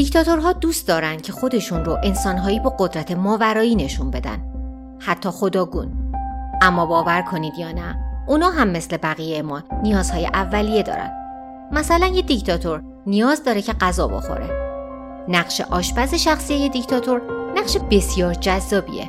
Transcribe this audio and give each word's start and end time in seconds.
دیکتاتورها 0.00 0.52
دوست 0.52 0.88
دارن 0.88 1.16
که 1.16 1.32
خودشون 1.32 1.84
رو 1.84 1.98
انسانهایی 2.02 2.60
با 2.60 2.70
قدرت 2.78 3.12
ماورایی 3.12 3.74
نشون 3.74 4.10
بدن. 4.10 4.42
حتی 4.98 5.30
خداگون. 5.30 6.12
اما 6.62 6.86
باور 6.86 7.22
کنید 7.22 7.58
یا 7.58 7.72
نه 7.72 7.98
اونا 8.26 8.50
هم 8.50 8.68
مثل 8.68 8.96
بقیه 8.96 9.42
ما 9.42 9.62
نیازهای 9.82 10.26
اولیه 10.26 10.82
دارن. 10.82 11.10
مثلا 11.72 12.06
یه 12.06 12.22
دیکتاتور 12.22 12.82
نیاز 13.06 13.44
داره 13.44 13.62
که 13.62 13.72
غذا 13.72 14.08
بخوره. 14.08 14.50
نقش 15.28 15.60
آشپز 15.60 16.14
شخصی 16.14 16.54
یه 16.54 16.68
دیکتاتور 16.68 17.22
نقش 17.56 17.76
بسیار 17.90 18.34
جذابیه. 18.34 19.08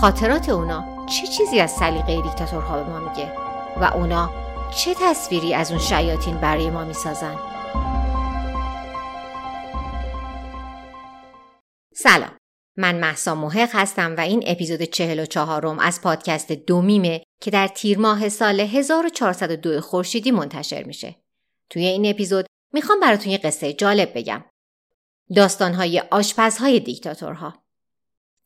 خاطرات 0.00 0.48
اونا 0.48 0.84
چه 1.06 1.26
چیزی 1.26 1.60
از 1.60 1.70
سلیقه 1.70 2.22
دیکتاتورها 2.22 2.82
به 2.82 2.90
ما 2.90 2.98
میگه؟ 2.98 3.32
و 3.80 3.84
اونا 3.84 4.30
چه 4.70 4.94
تصویری 5.00 5.54
از 5.54 5.70
اون 5.70 5.80
شیاطین 5.80 6.36
برای 6.36 6.70
ما 6.70 6.84
می‌سازن؟ 6.84 7.34
سلام 12.02 12.36
من 12.76 12.98
محسا 12.98 13.34
محق 13.34 13.68
هستم 13.72 14.16
و 14.16 14.20
این 14.20 14.42
اپیزود 14.46 14.82
چهل 14.82 15.20
و 15.20 15.26
چهارم 15.26 15.78
از 15.78 16.00
پادکست 16.00 16.52
دومیمه 16.52 17.22
که 17.40 17.50
در 17.50 17.68
تیر 17.68 17.98
ماه 17.98 18.28
سال 18.28 18.60
1402 18.60 19.80
خورشیدی 19.80 20.30
منتشر 20.30 20.82
میشه. 20.82 21.16
توی 21.70 21.86
این 21.86 22.06
اپیزود 22.06 22.46
می‌خوام 22.72 23.00
براتون 23.00 23.32
یه 23.32 23.38
قصه 23.38 23.72
جالب 23.72 24.12
بگم. 24.14 24.44
داستانهای 25.36 26.02
آشپزهای 26.10 26.80
دیکتاتورها. 26.80 27.62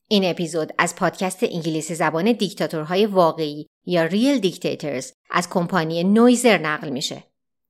این 0.09 0.25
اپیزود 0.25 0.73
از 0.79 0.97
پادکست 0.97 1.43
انگلیسی 1.43 1.95
زبان 1.95 2.33
دیکتاتورهای 2.33 3.07
واقعی 3.07 3.67
یا 3.87 4.05
ریل 4.05 4.39
دیکتاتورز 4.39 5.13
از 5.31 5.51
کمپانی 5.51 6.05
نویزر 6.05 6.59
نقل 6.59 6.89
میشه. 6.89 7.25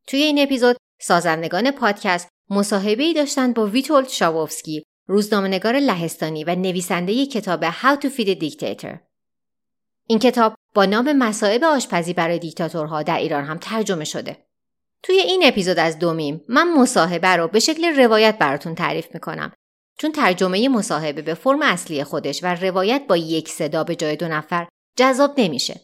توی 0.07 0.23
این 0.23 0.39
اپیزود 0.43 0.77
سازندگان 1.01 1.71
پادکست 1.71 2.29
مصاحبه‌ای 2.51 3.15
داشتند 3.15 3.55
با 3.55 3.67
ویتولد 3.67 4.09
شاووفسکی 4.09 4.85
روزنامهنگار 5.07 5.77
لهستانی 5.77 6.45
و 6.45 6.55
نویسنده 6.55 7.27
کتاب 7.27 7.71
How 7.71 7.99
to 8.01 8.07
Feed 8.07 8.29
a 8.29 8.41
Dictator. 8.41 8.99
این 10.07 10.19
کتاب 10.19 10.55
با 10.75 10.85
نام 10.85 11.13
مسائب 11.13 11.65
آشپزی 11.65 12.13
برای 12.13 12.39
دیکتاتورها 12.39 13.03
در 13.03 13.19
ایران 13.19 13.45
هم 13.45 13.59
ترجمه 13.59 14.05
شده. 14.05 14.37
توی 15.03 15.17
این 15.17 15.43
اپیزود 15.45 15.79
از 15.79 15.99
دومیم 15.99 16.45
من 16.49 16.73
مصاحبه 16.73 17.29
رو 17.29 17.49
به 17.49 17.61
شکل 17.61 17.85
روایت 17.85 18.39
براتون 18.39 18.75
تعریف 18.75 19.15
می‌کنم 19.15 19.53
چون 19.99 20.13
ترجمه 20.13 20.69
مصاحبه 20.69 21.23
به 21.23 21.35
فرم 21.35 21.63
اصلی 21.63 22.05
خودش 22.05 22.41
و 22.43 22.55
روایت 22.55 23.03
با 23.09 23.17
یک 23.17 23.49
صدا 23.49 23.85
به 23.85 23.97
جای 23.97 24.17
دو 24.17 24.29
نفر 24.29 24.69
جذاب 24.97 25.35
نمیشه. 25.41 25.81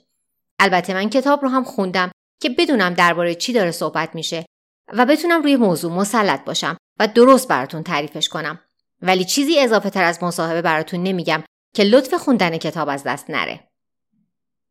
البته 0.58 0.94
من 0.94 1.10
کتاب 1.10 1.42
رو 1.42 1.48
هم 1.48 1.64
خوندم 1.64 2.10
که 2.40 2.48
بدونم 2.48 2.94
درباره 2.94 3.34
چی 3.34 3.52
داره 3.52 3.70
صحبت 3.70 4.14
میشه 4.14 4.46
و 4.92 5.06
بتونم 5.06 5.42
روی 5.42 5.56
موضوع 5.56 5.92
مسلط 5.92 6.44
باشم 6.44 6.76
و 6.98 7.06
درست 7.06 7.48
براتون 7.48 7.82
تعریفش 7.82 8.28
کنم. 8.28 8.60
ولی 9.02 9.24
چیزی 9.24 9.60
اضافه 9.60 9.90
تر 9.90 10.04
از 10.04 10.22
مصاحبه 10.22 10.62
براتون 10.62 11.02
نمیگم 11.02 11.42
که 11.74 11.84
لطف 11.84 12.14
خوندن 12.14 12.58
کتاب 12.58 12.88
از 12.88 13.02
دست 13.04 13.30
نره. 13.30 13.68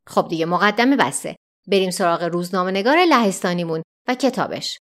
خب 0.08 0.28
دیگه 0.30 0.46
مقدمه 0.46 0.96
بسته. 0.96 1.36
بریم 1.68 1.92
سراغ 1.92 2.24
روزنامه 2.24 2.72
نگار 2.72 2.98
لهستانیمون 2.98 3.84
و 4.08 4.16
کتابش. 4.16 4.80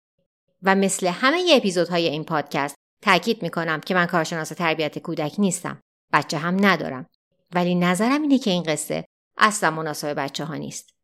و 0.64 0.76
مثل 0.76 1.08
همه 1.08 1.42
ی 1.42 1.54
اپیزودهای 1.54 2.08
این 2.08 2.24
پادکست 2.24 2.76
تاکید 3.02 3.44
می‌کنم 3.44 3.80
که 3.80 3.94
من 3.94 4.06
کارشناس 4.06 4.50
تربیت 4.50 5.00
کودک 5.00 5.36
نیستم. 5.38 5.82
بچه 6.14 6.38
هم 6.38 6.66
ندارم. 6.66 7.06
ولی 7.54 7.76
نظرم 7.76 8.22
اینه 8.22 8.38
که 8.38 8.52
این 8.52 8.64
قصه 8.64 9.06
اصلا 9.38 9.72
مناسب 9.72 10.14
بچه 10.14 10.46
ها 10.46 10.56
نیست. 10.56 10.95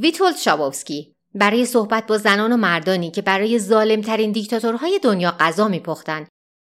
ویتولد 0.00 0.36
شابوفسکی 0.36 1.14
برای 1.34 1.66
صحبت 1.66 2.06
با 2.06 2.18
زنان 2.18 2.52
و 2.52 2.56
مردانی 2.56 3.10
که 3.10 3.22
برای 3.22 3.58
ظالمترین 3.58 4.32
دیکتاتورهای 4.32 5.00
دنیا 5.02 5.36
غذا 5.40 5.68
میپختند 5.68 6.28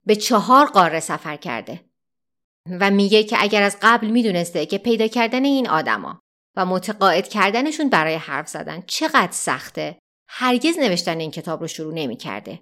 به 0.06 0.16
چهار 0.16 0.66
قاره 0.66 1.00
سفر 1.00 1.36
کرده 1.36 1.80
و 2.80 2.90
میگه 2.90 3.24
که 3.24 3.36
اگر 3.40 3.62
از 3.62 3.76
قبل 3.82 4.06
می‌دونسته 4.06 4.66
که 4.66 4.78
پیدا 4.78 5.06
کردن 5.06 5.44
این 5.44 5.68
آدما 5.68 6.20
و 6.56 6.66
متقاعد 6.66 7.28
کردنشون 7.28 7.88
برای 7.88 8.14
حرف 8.14 8.48
زدن 8.48 8.82
چقدر 8.86 9.32
سخته 9.32 9.98
هرگز 10.28 10.78
نوشتن 10.78 11.20
این 11.20 11.30
کتاب 11.30 11.60
رو 11.60 11.66
شروع 11.66 11.94
نمی‌کرده. 11.94 12.60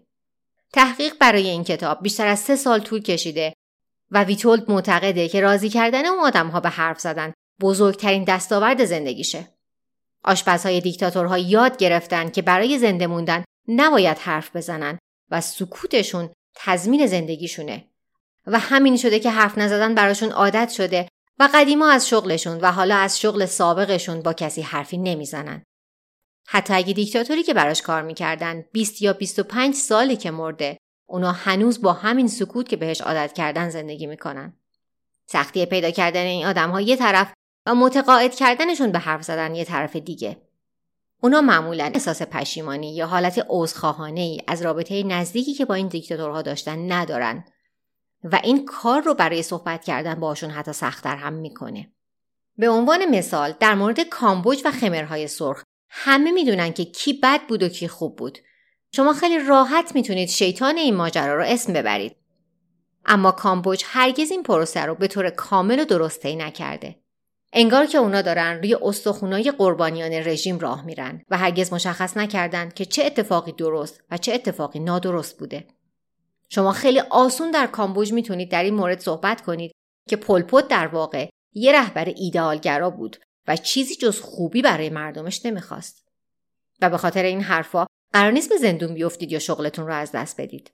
تحقیق 0.72 1.14
برای 1.20 1.48
این 1.48 1.64
کتاب 1.64 2.02
بیشتر 2.02 2.26
از 2.26 2.38
سه 2.38 2.56
سال 2.56 2.80
طول 2.80 3.02
کشیده 3.02 3.52
و 4.10 4.24
ویتولد 4.24 4.70
معتقده 4.70 5.28
که 5.28 5.40
راضی 5.40 5.68
کردن 5.68 6.06
اون 6.06 6.18
آدمها 6.18 6.60
به 6.60 6.68
حرف 6.68 7.00
زدن 7.00 7.32
بزرگترین 7.60 8.24
دستاورد 8.24 8.84
زندگیشه. 8.84 9.57
آشپزهای 10.24 10.80
دیکتاتورها 10.80 11.38
یاد 11.38 11.76
گرفتن 11.76 12.30
که 12.30 12.42
برای 12.42 12.78
زنده 12.78 13.06
موندن 13.06 13.44
نباید 13.68 14.18
حرف 14.18 14.56
بزنن 14.56 14.98
و 15.30 15.40
سکوتشون 15.40 16.30
تضمین 16.54 17.06
زندگیشونه 17.06 17.84
و 18.46 18.58
همین 18.58 18.96
شده 18.96 19.20
که 19.20 19.30
حرف 19.30 19.58
نزدن 19.58 19.94
براشون 19.94 20.30
عادت 20.30 20.70
شده 20.70 21.08
و 21.38 21.48
قدیما 21.54 21.90
از 21.90 22.08
شغلشون 22.08 22.60
و 22.60 22.72
حالا 22.72 22.96
از 22.96 23.20
شغل 23.20 23.46
سابقشون 23.46 24.22
با 24.22 24.32
کسی 24.32 24.62
حرفی 24.62 24.98
نمی‌زنن. 24.98 25.62
حتی 26.46 26.74
اگه 26.74 26.92
دیکتاتوری 26.92 27.42
که 27.42 27.54
براش 27.54 27.82
کار 27.82 28.02
می‌کردن 28.02 28.64
20 28.72 29.02
یا 29.02 29.12
25 29.12 29.74
سالی 29.74 30.16
که 30.16 30.30
مرده 30.30 30.76
اونا 31.06 31.32
هنوز 31.32 31.82
با 31.82 31.92
همین 31.92 32.28
سکوت 32.28 32.68
که 32.68 32.76
بهش 32.76 33.00
عادت 33.00 33.32
کردن 33.32 33.70
زندگی 33.70 34.06
می‌کنن. 34.06 34.52
سختی 35.26 35.66
پیدا 35.66 35.90
کردن 35.90 36.22
این 36.22 36.46
آدم 36.46 36.70
ها 36.70 36.80
یه 36.80 36.96
طرف 36.96 37.32
و 37.68 37.74
متقاعد 37.74 38.34
کردنشون 38.34 38.92
به 38.92 38.98
حرف 38.98 39.22
زدن 39.22 39.54
یه 39.54 39.64
طرف 39.64 39.96
دیگه. 39.96 40.36
اونا 41.22 41.40
معمولا 41.40 41.90
احساس 41.94 42.22
پشیمانی 42.22 42.96
یا 42.96 43.06
حالت 43.06 43.46
عذرخواهانه 43.48 44.20
ای 44.20 44.40
از 44.46 44.62
رابطه 44.62 45.02
نزدیکی 45.02 45.54
که 45.54 45.64
با 45.64 45.74
این 45.74 45.88
دیکتاتورها 45.88 46.42
داشتن 46.42 46.92
ندارن 46.92 47.44
و 48.24 48.40
این 48.44 48.64
کار 48.64 49.02
رو 49.02 49.14
برای 49.14 49.42
صحبت 49.42 49.84
کردن 49.84 50.14
باشون 50.14 50.50
حتی 50.50 50.72
سختتر 50.72 51.16
هم 51.16 51.32
می‌کنه. 51.32 51.92
به 52.58 52.68
عنوان 52.68 53.04
مثال 53.04 53.54
در 53.60 53.74
مورد 53.74 54.00
کامبوج 54.00 54.62
و 54.64 54.70
خمرهای 54.70 55.28
سرخ 55.28 55.62
همه 55.88 56.30
می‌دونن 56.30 56.72
که 56.72 56.84
کی 56.84 57.12
بد 57.12 57.40
بود 57.48 57.62
و 57.62 57.68
کی 57.68 57.88
خوب 57.88 58.16
بود. 58.16 58.38
شما 58.92 59.12
خیلی 59.12 59.38
راحت 59.38 59.94
می‌تونید 59.94 60.28
شیطان 60.28 60.76
این 60.76 60.94
ماجرا 60.94 61.36
رو 61.36 61.44
اسم 61.46 61.72
ببرید. 61.72 62.16
اما 63.06 63.32
کامبوج 63.32 63.82
هرگز 63.86 64.30
این 64.30 64.42
پروسه 64.42 64.80
رو 64.80 64.94
به 64.94 65.06
طور 65.06 65.30
کامل 65.30 65.80
و 65.80 65.84
درسته 65.84 66.36
نکرده. 66.36 66.96
انگار 67.52 67.86
که 67.86 67.98
اونا 67.98 68.22
دارن 68.22 68.58
روی 68.58 68.74
استخونای 68.82 69.50
قربانیان 69.50 70.12
رژیم 70.12 70.58
راه 70.58 70.84
میرن 70.84 71.22
و 71.30 71.38
هرگز 71.38 71.72
مشخص 71.72 72.16
نکردند 72.16 72.74
که 72.74 72.84
چه 72.84 73.04
اتفاقی 73.04 73.52
درست 73.52 74.00
و 74.10 74.18
چه 74.18 74.34
اتفاقی 74.34 74.78
نادرست 74.78 75.38
بوده. 75.38 75.66
شما 76.48 76.72
خیلی 76.72 77.00
آسون 77.00 77.50
در 77.50 77.66
کامبوج 77.66 78.12
می‌تونید 78.12 78.50
در 78.50 78.62
این 78.62 78.74
مورد 78.74 79.00
صحبت 79.00 79.40
کنید 79.40 79.72
که 80.08 80.16
پلپوت 80.16 80.68
در 80.68 80.86
واقع 80.86 81.28
یه 81.54 81.72
رهبر 81.72 82.12
ایدئالگرا 82.16 82.90
بود 82.90 83.16
و 83.48 83.56
چیزی 83.56 83.94
جز 83.94 84.20
خوبی 84.20 84.62
برای 84.62 84.90
مردمش 84.90 85.46
نمی‌خواست. 85.46 86.08
و 86.80 86.90
به 86.90 86.96
خاطر 86.96 87.22
این 87.22 87.40
حرفا 87.40 87.86
قرار 88.12 88.32
نیست 88.32 88.48
به 88.48 88.56
زندون 88.56 88.94
بیفتید 88.94 89.32
یا 89.32 89.38
شغلتون 89.38 89.86
رو 89.86 89.94
از 89.94 90.12
دست 90.12 90.40
بدید. 90.40 90.72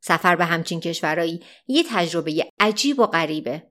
سفر 0.00 0.36
به 0.36 0.44
همچین 0.44 0.80
کشورایی 0.80 1.42
یه 1.66 1.84
تجربه 1.90 2.50
عجیب 2.60 2.98
و 2.98 3.06
غریبه 3.06 3.62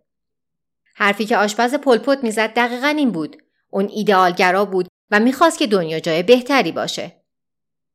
حرفی 0.99 1.25
که 1.25 1.37
آشپز 1.37 1.75
پلپوت 1.75 2.23
می‌زد 2.23 2.53
دقیقا 2.53 2.87
این 2.87 3.11
بود. 3.11 3.37
اون 3.69 3.89
ایدئالگرا 3.93 4.65
بود 4.65 4.87
و 5.11 5.19
می‌خواست 5.19 5.59
که 5.59 5.67
دنیا 5.67 5.99
جای 5.99 6.23
بهتری 6.23 6.71
باشه. 6.71 7.21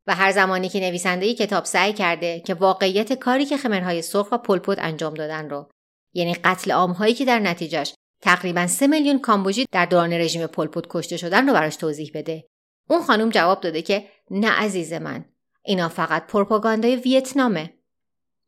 و 0.07 0.15
هر 0.15 0.33
زمانی 0.33 0.69
که 0.69 0.81
نویسنده 0.81 1.35
کتاب 1.35 1.65
سعی 1.65 1.93
کرده 1.93 2.41
که 2.41 2.55
واقعیت 2.55 3.13
کاری 3.13 3.47
که 3.47 3.57
خمرهای 3.57 4.03
سرخ 4.03 4.33
و 4.33 4.39
پلپوت 4.39 4.79
انجام 4.81 5.15
دادن 5.15 5.51
رو 5.51 5.71
یعنی 6.15 6.35
قتل 6.35 6.73
عامهایی 6.73 7.15
که 7.15 7.25
در 7.25 7.39
نتیجهش 7.39 7.95
تقریبا 8.21 8.67
سه 8.67 8.87
میلیون 8.87 9.19
کامبوجی 9.19 9.67
در 9.73 9.87
دوران 9.87 10.13
رژیم 10.13 10.47
پلپوت 10.47 10.87
کشته 10.91 11.17
شدن 11.17 11.47
رو 11.47 11.53
براش 11.53 11.77
توضیح 11.77 12.11
بده. 12.15 12.45
اون 12.91 13.03
خانم 13.03 13.31
جواب 13.31 13.61
داده 13.61 13.83
که 13.83 14.09
نه 14.31 14.51
عزیز 14.51 14.93
من 14.93 15.25
اینا 15.63 15.89
فقط 15.89 16.27
پروپاگاندای 16.27 16.97
ویتنامه. 16.97 17.73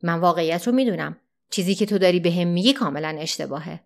من 0.03 0.21
واقعیت 0.21 0.67
رو 0.67 0.73
می‌دونم. 0.73 1.21
چیزی 1.51 1.75
که 1.75 1.87
تو 1.87 1.99
داری 1.99 2.21
به 2.21 2.31
هم 2.31 2.49
میگی 2.49 2.73
کاملا 2.73 3.17
اشتباهه. 3.21 3.81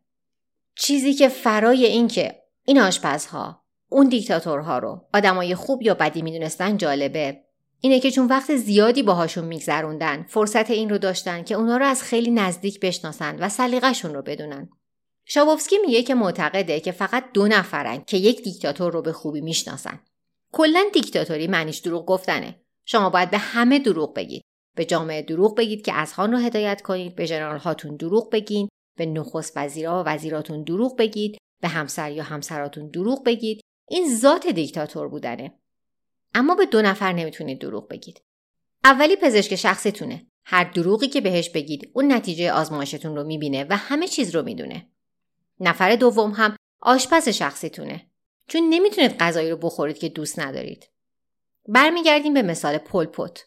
چیزی 0.78 1.14
که 1.14 1.28
فرای 1.28 1.84
این 1.84 2.08
که 2.08 2.42
این 2.64 2.80
آشپزها 2.80 3.64
اون 3.88 4.08
دیکتاتورها 4.08 4.78
رو 4.78 5.06
آدمای 5.14 5.54
خوب 5.54 5.82
یا 5.82 5.94
بدی 5.94 6.22
می‌دونستن 6.22 6.76
جالبه. 6.76 7.40
اینه 7.80 8.00
که 8.00 8.10
چون 8.10 8.26
وقت 8.26 8.56
زیادی 8.56 9.02
باهاشون 9.02 9.44
میگذروندن 9.44 10.26
فرصت 10.28 10.70
این 10.70 10.90
رو 10.90 10.98
داشتن 10.98 11.44
که 11.44 11.54
اونا 11.54 11.76
رو 11.76 11.86
از 11.86 12.02
خیلی 12.02 12.30
نزدیک 12.30 12.80
بشناسن 12.80 13.38
و 13.38 13.48
سلیقه‌شون 13.48 14.14
رو 14.14 14.22
بدونن. 14.22 14.69
شابوفسکی 15.25 15.76
میگه 15.86 16.02
که 16.02 16.14
معتقده 16.14 16.81
که 16.81 16.92
فقط 16.92 17.24
دو 17.34 17.48
نفرن 17.48 18.04
که 18.06 18.16
یک 18.16 18.42
دیکتاتور 18.42 18.92
رو 18.92 19.02
به 19.02 19.12
خوبی 19.12 19.40
می‌شناسن. 19.40 20.00
کلا 20.52 20.84
دیکتاتوری 20.92 21.46
معنیش 21.46 21.78
دروغ 21.78 22.06
گفتنه. 22.06 22.60
شما 22.84 23.10
باید 23.10 23.31
به 23.31 23.38
همه 23.38 23.78
دروغ 23.78 24.14
بگید. 24.14 24.42
به 24.76 24.84
جامعه 24.84 25.22
دروغ 25.22 25.56
بگید 25.56 25.84
که 25.84 25.92
از 25.92 26.14
خان 26.14 26.32
رو 26.32 26.38
هدایت 26.38 26.82
کنید 26.82 27.14
به 27.14 27.26
ژنرال 27.26 27.58
هاتون 27.58 27.96
دروغ 27.96 28.31
بگین. 28.31 28.69
به 28.98 29.06
نخست 29.06 29.52
وزیرا 29.56 30.02
و 30.02 30.08
وزیراتون 30.08 30.62
دروغ 30.64 30.96
بگید 30.96 31.38
به 31.60 31.68
همسر 31.68 32.12
یا 32.12 32.22
همسراتون 32.22 32.88
دروغ 32.88 33.24
بگید. 33.24 33.60
این 33.88 34.16
ذات 34.16 34.46
دیکتاتور 34.46 35.08
بودنه. 35.08 35.54
اما 36.34 36.54
به 36.54 36.66
دو 36.66 36.82
نفر 36.82 37.12
نمی‌تونید 37.12 37.60
دروغ 37.60 37.88
بگید. 37.88 38.22
اولی 38.84 39.16
پزشک 39.16 39.56
شخصیتونه 39.56 40.26
هر 40.44 40.64
دروغی 40.64 41.08
که 41.08 41.20
بهش 41.20 41.50
بگید 41.50 41.90
اون 41.94 42.12
نتیجه 42.12 42.52
آزمایشتون 42.52 43.16
رو 43.16 43.24
می‌بینه 43.24 43.66
و 43.70 43.76
همه 43.76 44.08
چیز 44.08 44.34
رو 44.34 44.42
می‌دونه. 44.42 44.88
نفر 45.60 45.96
دوم 45.96 46.30
هم 46.30 46.56
آشپز 46.80 47.28
شخصیتونه. 47.28 48.10
چون 48.46 48.68
نمی‌تونید 48.68 49.18
غذایی 49.18 49.50
رو 49.50 49.56
بخورید 49.56 49.98
که 49.98 50.08
دوست 50.08 50.38
ندارید. 50.38 50.90
برمیگردیم 51.68 52.34
به 52.34 52.42
مثال 52.42 52.78
پلپوت 52.78 53.46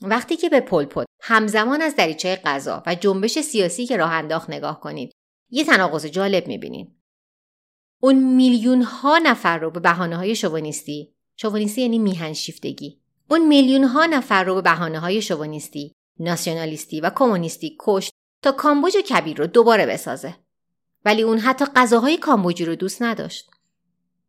وقتی 0.00 0.36
که 0.36 0.48
به 0.48 0.60
پلپوت 0.60 1.05
همزمان 1.20 1.82
از 1.82 1.96
دریچه 1.96 2.36
غذا 2.36 2.82
و 2.86 2.94
جنبش 2.94 3.38
سیاسی 3.38 3.86
که 3.86 3.96
راه 3.96 4.12
انداخت 4.12 4.50
نگاه 4.50 4.80
کنید. 4.80 5.12
یه 5.50 5.64
تناقض 5.64 6.06
جالب 6.06 6.46
می‌بینید. 6.46 6.96
اون 8.00 8.34
میلیون 8.34 8.82
ها 8.82 9.18
نفر 9.18 9.58
رو 9.58 9.70
به 9.70 9.80
بهانه 9.80 10.16
های 10.16 10.36
شوونیستی 10.36 11.14
شوونیستی 11.36 11.82
یعنی 11.82 11.98
میهن 11.98 12.32
شیفتگی. 12.32 13.00
اون 13.30 13.48
میلیون 13.48 13.84
ها 13.84 14.06
نفر 14.06 14.44
رو 14.44 14.54
به 14.54 14.62
بهانه 14.62 14.98
های 14.98 15.22
شوونیستی 15.22 15.92
ناسیونالیستی 16.18 17.00
و 17.00 17.10
کمونیستی 17.10 17.76
کشت 17.80 18.12
تا 18.42 18.52
کامبوج 18.52 18.96
کبیر 18.96 19.36
رو 19.36 19.46
دوباره 19.46 19.86
بسازه. 19.86 20.34
ولی 21.04 21.22
اون 21.22 21.38
حتی 21.38 21.64
غذاهای 21.64 22.16
کامبوجی 22.16 22.64
رو 22.64 22.74
دوست 22.74 23.02
نداشت. 23.02 23.50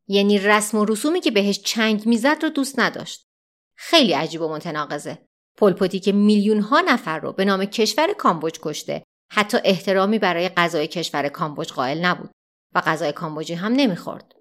یعنی 0.08 0.40
رسم 0.40 0.78
و 0.78 0.86
رسومی 0.86 1.22
که 1.22 1.32
بهش 1.32 1.60
چنگ 1.60 2.06
می‌زد 2.06 2.38
رو 2.44 2.50
دوست 2.50 2.80
نداشت. 2.80 3.28
خیلی 3.76 4.14
عجیب 4.14 4.42
و 4.42 4.50
متناقضه. 4.50 5.27
پلپوتی 5.58 6.00
که 6.00 6.12
میلیون 6.12 6.60
ها 6.60 6.82
نفر 6.82 7.20
رو 7.20 7.32
به 7.32 7.46
نام 7.46 7.66
کشور 7.66 8.14
کامبوج 8.14 8.60
کشته 8.62 9.04
حتی 9.32 9.58
احترامی 9.64 10.20
برای 10.20 10.50
غذای 10.50 10.88
کشور 10.88 11.30
کامبوج 11.30 11.72
قائل 11.74 12.06
نبود 12.06 12.32
و 12.76 12.82
غذای 12.82 13.12
کامبوجی 13.12 13.54
هم 13.54 13.72
نمی‌خورد. 13.72 14.36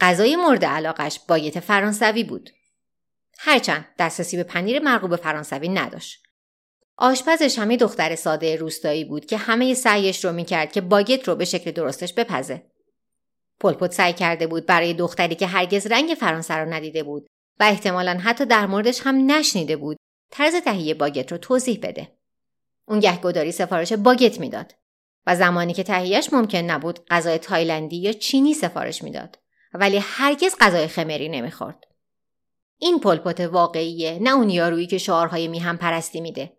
غذای 0.00 0.36
مورد 0.36 0.64
علاقش 0.64 1.20
بایت 1.28 1.60
فرانسوی 1.60 2.24
بود. 2.24 2.50
هرچند 3.38 3.86
دسترسی 3.98 4.36
به 4.36 4.42
پنیر 4.42 4.78
مرغوب 4.78 5.16
فرانسوی 5.16 5.68
نداشت. 5.68 6.22
آشپزش 6.96 7.58
همه 7.58 7.76
دختر 7.76 8.16
ساده 8.16 8.56
روستایی 8.56 9.04
بود 9.04 9.26
که 9.26 9.36
همه 9.36 9.74
سعیش 9.74 10.24
رو 10.24 10.32
می‌کرد 10.32 10.72
که 10.72 10.80
باگت 10.80 11.28
رو 11.28 11.34
به 11.34 11.44
شکل 11.44 11.70
درستش 11.70 12.14
بپزه. 12.14 12.70
پلپوت 13.60 13.92
سعی 13.92 14.12
کرده 14.12 14.46
بود 14.46 14.66
برای 14.66 14.94
دختری 14.94 15.34
که 15.34 15.46
هرگز 15.46 15.86
رنگ 15.86 16.16
فرانسه 16.20 16.54
رو 16.54 16.72
ندیده 16.72 17.02
بود 17.02 17.26
و 17.60 17.64
احتمالا 17.64 18.18
حتی 18.22 18.46
در 18.46 18.66
موردش 18.66 19.00
هم 19.04 19.30
نشنیده 19.30 19.76
بود 19.76 19.96
طرز 20.30 20.54
تهیه 20.54 20.94
باگت 20.94 21.32
رو 21.32 21.38
توضیح 21.38 21.78
بده. 21.82 22.12
اون 22.88 23.00
گهگداری 23.00 23.52
سفارش 23.52 23.92
باگت 23.92 24.40
می‌داد 24.40 24.74
و 25.26 25.36
زمانی 25.36 25.72
که 25.72 25.82
تهیهش 25.82 26.32
ممکن 26.32 26.58
نبود 26.58 27.04
غذای 27.08 27.38
تایلندی 27.38 27.96
یا 27.96 28.12
چینی 28.12 28.54
سفارش 28.54 29.02
می‌داد 29.02 29.38
ولی 29.74 29.98
هرگز 30.02 30.56
غذای 30.60 30.88
خمری 30.88 31.28
نمی‌خورد. 31.28 31.86
این 32.78 33.00
پلپوت 33.00 33.40
واقعیه 33.40 34.18
نه 34.22 34.30
اون 34.30 34.50
یارویی 34.50 34.86
که 34.86 34.98
شعارهای 34.98 35.48
میهم 35.48 35.76
پرستی 35.76 36.20
میده. 36.20 36.56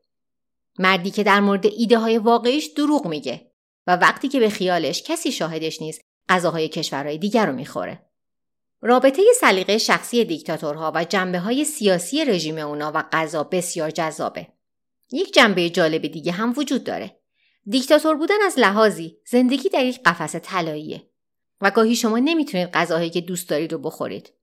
مردی 0.79 1.11
که 1.11 1.23
در 1.23 1.39
مورد 1.39 1.65
ایده 1.65 1.97
های 1.97 2.17
واقعیش 2.17 2.65
دروغ 2.65 3.07
میگه 3.07 3.51
و 3.87 3.95
وقتی 3.95 4.27
که 4.27 4.39
به 4.39 4.49
خیالش 4.49 5.03
کسی 5.03 5.31
شاهدش 5.31 5.81
نیست 5.81 6.01
غذاهای 6.29 6.67
کشورهای 6.67 7.17
دیگر 7.17 7.45
رو 7.45 7.53
می‌خوره. 7.53 8.10
رابطه 8.81 9.21
سلیقه 9.39 9.77
شخصی 9.77 10.25
دیکتاتورها 10.25 10.91
و 10.95 11.03
جنبه 11.03 11.39
های 11.39 11.65
سیاسی 11.65 12.25
رژیم 12.25 12.57
اونا 12.57 12.91
و 12.95 13.03
غذا 13.11 13.43
بسیار 13.43 13.89
جذابه. 13.89 14.47
یک 15.11 15.33
جنبه 15.33 15.69
جالب 15.69 16.07
دیگه 16.07 16.31
هم 16.31 16.53
وجود 16.57 16.83
داره. 16.83 17.17
دیکتاتور 17.65 18.15
بودن 18.15 18.41
از 18.45 18.59
لحاظی 18.59 19.17
زندگی 19.25 19.69
در 19.69 19.85
یک 19.85 20.03
قفس 20.05 20.35
طلاییه 20.35 21.03
و 21.61 21.71
گاهی 21.71 21.95
شما 21.95 22.19
نمی‌تونید 22.19 22.71
غذاهایی 22.71 23.09
که 23.09 23.21
دوست 23.21 23.49
دارید 23.49 23.71
رو 23.71 23.77
بخورید. 23.77 24.33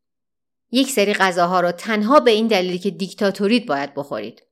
یک 0.70 0.90
سری 0.90 1.14
غذاها 1.14 1.60
رو 1.60 1.72
تنها 1.72 2.20
به 2.20 2.30
این 2.30 2.46
دلیلی 2.46 2.78
که 2.78 2.90
دیکتاتورید 2.90 3.66
باید 3.66 3.94
بخورید. 3.94 4.42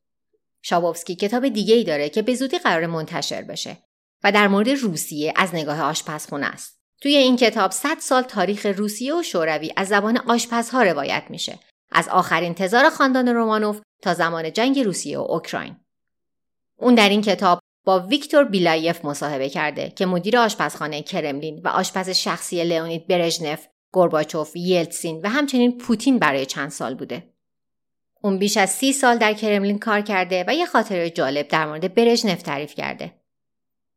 شابوفسکی 0.62 1.14
کتاب 1.14 1.48
دیگه 1.48 1.74
ای 1.74 1.84
داره 1.84 2.08
که 2.08 2.22
به 2.22 2.34
زودی 2.34 2.58
قراره 2.58 2.86
منتشر 2.86 3.42
بشه 3.42 3.78
و 4.24 4.32
در 4.32 4.48
مورد 4.48 4.68
روسیه 4.68 5.32
از 5.36 5.54
نگاه 5.54 5.80
آشپزخونه 5.80 6.46
است. 6.46 6.75
توی 7.00 7.16
این 7.16 7.36
کتاب 7.36 7.70
100 7.70 7.98
سال 7.98 8.22
تاریخ 8.22 8.66
روسیه 8.66 9.14
و 9.14 9.22
شوروی 9.22 9.72
از 9.76 9.88
زبان 9.88 10.18
آشپزها 10.18 10.82
روایت 10.82 11.24
میشه. 11.30 11.58
از 11.92 12.08
آخرین 12.08 12.54
تزار 12.54 12.90
خاندان 12.90 13.28
رومانوف 13.28 13.80
تا 14.02 14.14
زمان 14.14 14.52
جنگ 14.52 14.80
روسیه 14.80 15.18
و 15.18 15.26
اوکراین. 15.28 15.76
اون 16.76 16.94
در 16.94 17.08
این 17.08 17.22
کتاب 17.22 17.60
با 17.84 18.00
ویکتور 18.00 18.44
بیلایف 18.44 19.04
مصاحبه 19.04 19.48
کرده 19.48 19.90
که 19.90 20.06
مدیر 20.06 20.38
آشپزخانه 20.38 21.02
کرملین 21.02 21.60
و 21.64 21.68
آشپز 21.68 22.08
شخصی 22.10 22.64
لئونید 22.64 23.06
برژنف، 23.06 23.66
گورباچوف، 23.92 24.56
یلتسین 24.56 25.20
و 25.20 25.28
همچنین 25.28 25.78
پوتین 25.78 26.18
برای 26.18 26.46
چند 26.46 26.70
سال 26.70 26.94
بوده. 26.94 27.30
اون 28.22 28.38
بیش 28.38 28.56
از 28.56 28.70
سی 28.70 28.92
سال 28.92 29.18
در 29.18 29.32
کرملین 29.32 29.78
کار 29.78 30.00
کرده 30.00 30.44
و 30.48 30.54
یه 30.54 30.66
خاطره 30.66 31.10
جالب 31.10 31.48
در 31.48 31.66
مورد 31.66 31.94
برژنف 31.94 32.42
تعریف 32.42 32.74
کرده. 32.74 33.12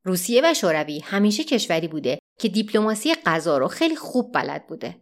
روسیه 0.04 0.42
و 0.44 0.54
شوروی 0.54 1.00
همیشه 1.00 1.44
کشوری 1.44 1.88
بوده 1.88 2.20
که 2.40 2.50
دیپلماسی 2.50 3.16
غذا 3.26 3.58
رو 3.58 3.68
خیلی 3.68 3.96
خوب 3.96 4.34
بلد 4.34 4.68
بوده. 4.68 4.96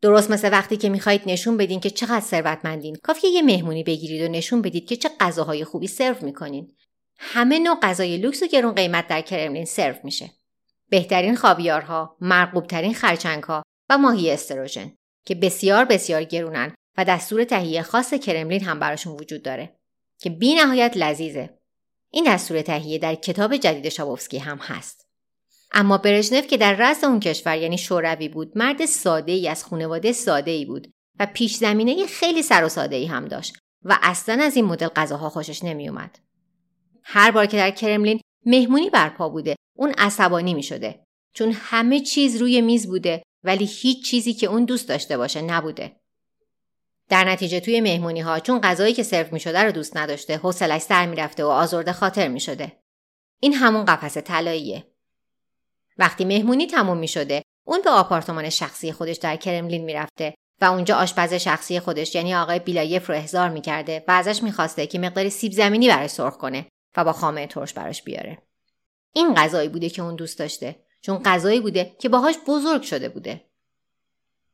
درست 0.00 0.30
مثل 0.30 0.52
وقتی 0.52 0.76
که 0.76 0.88
می‌خواهید 0.88 1.22
نشون 1.26 1.56
بدین 1.56 1.80
که 1.80 1.90
چقدر 1.90 2.20
ثروتمندین 2.20 2.96
کافیه 3.02 3.30
یه 3.30 3.42
مهمونی 3.42 3.82
بگیرید 3.82 4.22
و 4.22 4.32
نشون 4.32 4.62
بدید 4.62 4.86
که 4.86 4.96
چه 4.96 5.10
غذاهای 5.20 5.64
خوبی 5.64 5.86
سرو 5.86 6.24
می‌کنین 6.24 6.72
همه 7.18 7.58
نوع 7.58 7.78
غذای 7.82 8.18
لوکس 8.18 8.42
و 8.42 8.46
گرون 8.46 8.74
قیمت 8.74 9.08
در 9.08 9.20
کرملین 9.20 9.64
سرو 9.64 9.94
میشه 10.04 10.30
بهترین 10.88 11.36
خاویارها 11.36 12.16
مرغوبترین 12.20 12.94
خرچنگها 12.94 13.62
و 13.90 13.98
ماهی 13.98 14.30
استروژن 14.30 14.92
که 15.24 15.34
بسیار 15.34 15.84
بسیار 15.84 16.24
گرونن 16.24 16.74
و 16.98 17.04
دستور 17.04 17.44
تهیه 17.44 17.82
خاص 17.82 18.14
کرملین 18.14 18.64
هم 18.64 18.80
براشون 18.80 19.12
وجود 19.12 19.42
داره 19.42 19.78
که 20.18 20.30
بی 20.30 20.54
نهایت 20.54 20.92
لذیذه. 20.96 21.58
این 22.10 22.24
دستور 22.34 22.62
تهیه 22.62 22.98
در 22.98 23.14
کتاب 23.14 23.56
جدید 23.56 23.88
شابوفسکی 23.88 24.38
هم 24.38 24.58
هست. 24.58 25.07
اما 25.72 25.98
برژنف 25.98 26.46
که 26.46 26.56
در 26.56 26.74
رأس 26.74 27.04
اون 27.04 27.20
کشور 27.20 27.56
یعنی 27.56 27.78
شوروی 27.78 28.28
بود 28.28 28.58
مرد 28.58 28.86
ساده 28.86 29.32
ای 29.32 29.48
از 29.48 29.64
خانواده 29.64 30.12
ساده 30.12 30.50
ای 30.50 30.64
بود 30.64 30.92
و 31.20 31.26
پیش 31.34 31.56
زمینه 31.56 32.06
خیلی 32.06 32.42
سر 32.42 32.64
و 32.64 32.68
ساده 32.68 32.96
ای 32.96 33.06
هم 33.06 33.24
داشت 33.24 33.56
و 33.84 33.98
اصلا 34.02 34.42
از 34.42 34.56
این 34.56 34.64
مدل 34.64 34.88
غذاها 34.88 35.28
خوشش 35.28 35.64
نمیومد. 35.64 36.18
هر 37.02 37.30
بار 37.30 37.46
که 37.46 37.56
در 37.56 37.70
کرملین 37.70 38.20
مهمونی 38.46 38.90
برپا 38.90 39.28
بوده 39.28 39.56
اون 39.76 39.90
عصبانی 39.98 40.54
می 40.54 40.62
شده 40.62 41.04
چون 41.34 41.52
همه 41.54 42.00
چیز 42.00 42.36
روی 42.36 42.60
میز 42.60 42.86
بوده 42.86 43.22
ولی 43.44 43.64
هیچ 43.64 44.04
چیزی 44.04 44.34
که 44.34 44.46
اون 44.46 44.64
دوست 44.64 44.88
داشته 44.88 45.16
باشه 45.16 45.42
نبوده. 45.42 45.96
در 47.08 47.24
نتیجه 47.24 47.60
توی 47.60 47.80
مهمونی 47.80 48.20
ها 48.20 48.40
چون 48.40 48.60
غذایی 48.60 48.94
که 48.94 49.02
سرو 49.02 49.26
می 49.32 49.40
شده 49.40 49.62
رو 49.62 49.72
دوست 49.72 49.96
نداشته 49.96 50.36
حوصلش 50.36 50.82
سر 50.82 51.06
می‌رفته 51.06 51.44
و 51.44 51.48
آزرده 51.48 51.92
خاطر 51.92 52.28
می 52.28 52.40
شده. 52.40 52.78
این 53.40 53.54
همون 53.54 53.84
قفس 53.84 54.18
طلاییه. 54.18 54.86
وقتی 55.98 56.24
مهمونی 56.24 56.66
تموم 56.66 56.98
می 56.98 57.08
شده 57.08 57.42
اون 57.66 57.82
به 57.82 57.90
آپارتمان 57.90 58.50
شخصی 58.50 58.92
خودش 58.92 59.16
در 59.16 59.36
کرملین 59.36 59.84
می‌رفته 59.84 60.34
و 60.60 60.64
اونجا 60.64 60.96
آشپز 60.96 61.34
شخصی 61.34 61.80
خودش 61.80 62.14
یعنی 62.14 62.34
آقای 62.34 62.58
بیلایف 62.58 63.08
رو 63.08 63.14
احضار 63.14 63.48
می‌کرده 63.48 64.04
و 64.08 64.10
ازش 64.10 64.42
می‌خواسته 64.42 64.86
که 64.86 64.98
مقداری 64.98 65.30
سیب 65.30 65.52
زمینی 65.52 65.88
براش 65.88 66.10
سرخ 66.10 66.36
کنه 66.36 66.66
و 66.96 67.04
با 67.04 67.12
خامه 67.12 67.46
ترش 67.46 67.72
براش 67.72 68.02
بیاره. 68.02 68.38
این 69.12 69.34
غذایی 69.34 69.68
بوده 69.68 69.88
که 69.88 70.02
اون 70.02 70.16
دوست 70.16 70.38
داشته 70.38 70.76
چون 71.00 71.18
غذایی 71.18 71.60
بوده 71.60 71.96
که 71.98 72.08
باهاش 72.08 72.34
بزرگ 72.46 72.82
شده 72.82 73.08
بوده. 73.08 73.44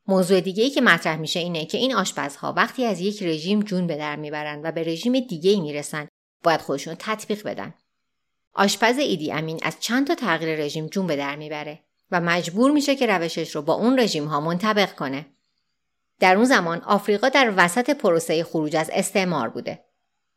موضوع 0.07 0.41
دیگه 0.41 0.63
ای 0.63 0.69
که 0.69 0.81
مطرح 0.81 1.17
میشه 1.17 1.39
اینه 1.39 1.65
که 1.65 1.77
این 1.77 1.95
آشپزها 1.95 2.53
وقتی 2.53 2.85
از 2.85 3.01
یک 3.01 3.23
رژیم 3.23 3.59
جون 3.59 3.87
به 3.87 3.97
در 3.97 4.15
می‌برن 4.15 4.61
و 4.63 4.71
به 4.71 4.83
رژیم 4.83 5.19
دیگه 5.19 5.51
ای 5.51 5.61
می‌رسن 5.61 6.07
باید 6.43 6.61
خودشون 6.61 6.95
تطبیق 6.99 7.43
بدن. 7.43 7.73
آشپز 8.55 8.97
ایدی 8.97 9.31
امین 9.31 9.59
از 9.63 9.75
چند 9.79 10.07
تا 10.07 10.15
تغییر 10.15 10.59
رژیم 10.59 10.87
جون 10.87 11.07
به 11.07 11.15
در 11.15 11.35
می‌بره 11.35 11.79
و 12.11 12.21
مجبور 12.21 12.71
میشه 12.71 12.95
که 12.95 13.07
روشش 13.07 13.55
رو 13.55 13.61
با 13.61 13.73
اون 13.73 13.99
رژیم 13.99 14.25
ها 14.25 14.39
منطبق 14.39 14.95
کنه. 14.95 15.25
در 16.19 16.35
اون 16.35 16.45
زمان 16.45 16.81
آفریقا 16.81 17.29
در 17.29 17.53
وسط 17.57 17.89
پروسه 17.89 18.43
خروج 18.43 18.75
از 18.75 18.89
استعمار 18.93 19.49
بوده 19.49 19.79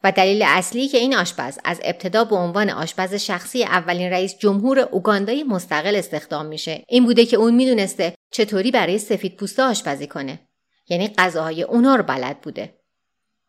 و 0.05 0.13
دلیل 0.13 0.43
اصلی 0.47 0.89
که 0.89 0.99
این 0.99 1.17
آشپز 1.17 1.59
از 1.65 1.81
ابتدا 1.85 2.25
به 2.25 2.37
عنوان 2.37 2.71
آشپز 2.71 3.15
شخصی 3.15 3.65
اولین 3.65 4.11
رئیس 4.11 4.39
جمهور 4.39 4.79
اوگاندای 4.79 5.45
مستقل 5.45 5.97
استخدام 5.97 6.47
میشه. 6.47 6.85
این 6.89 7.05
بوده 7.05 7.27
که 7.27 7.37
اون 7.37 7.55
می‌دونسته 7.55 8.15
چطوری 8.31 8.71
برای 8.71 8.99
سفید 8.99 9.37
پوسته 9.37 9.63
آشپزی 9.63 10.07
کنه. 10.07 10.41
یعنی 10.89 11.09
غذاهای 11.09 11.63
اونا 11.63 11.97
رو 11.97 12.03
بلد 12.03 12.41
بوده. 12.41 12.78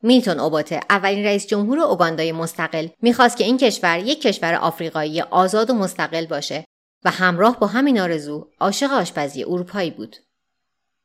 میلتون 0.03 0.39
اوباته 0.39 0.79
اولین 0.89 1.25
رئیس 1.25 1.47
جمهور 1.47 1.79
اوگاندای 1.79 2.31
مستقل 2.31 2.87
می‌خواست 3.01 3.37
که 3.37 3.43
این 3.43 3.57
کشور 3.57 3.99
یک 3.99 4.21
کشور 4.21 4.55
آفریقایی 4.55 5.21
آزاد 5.21 5.69
و 5.69 5.73
مستقل 5.73 6.25
باشه 6.25 6.65
و 7.05 7.11
همراه 7.11 7.59
با 7.59 7.67
همین 7.67 7.99
آرزو 7.99 8.47
عاشق 8.59 8.91
آشپزی 8.91 9.43
اروپایی 9.43 9.91
بود 9.91 10.15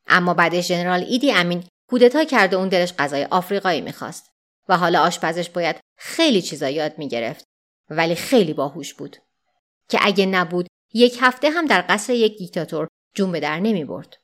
اما 0.06 0.34
بعدش 0.34 0.68
ژنرال 0.68 1.04
ایدی 1.08 1.32
امین 1.32 1.64
کودتا 1.90 2.24
کرد 2.24 2.54
و 2.54 2.58
اون 2.58 2.68
دلش 2.68 2.92
غذای 2.98 3.24
آفریقایی 3.24 3.80
می‌خواست 3.80 4.30
و 4.68 4.76
حالا 4.76 5.00
آشپزش 5.00 5.50
باید 5.50 5.76
خیلی 5.98 6.42
چیزا 6.42 6.68
یاد 6.68 6.98
می‌گرفت 6.98 7.44
ولی 7.90 8.14
خیلی 8.14 8.52
باهوش 8.52 8.94
بود 8.94 9.16
که 9.88 9.98
اگه 10.02 10.26
نبود 10.26 10.66
یک 10.94 11.18
هفته 11.20 11.50
هم 11.50 11.66
در 11.66 11.84
قصر 11.88 12.12
یک 12.12 12.38
دیکتاتور 12.38 12.88
جون 13.14 13.32
به 13.32 13.40
در 13.40 13.60
نمی 13.60 13.84
برد. 13.84 14.16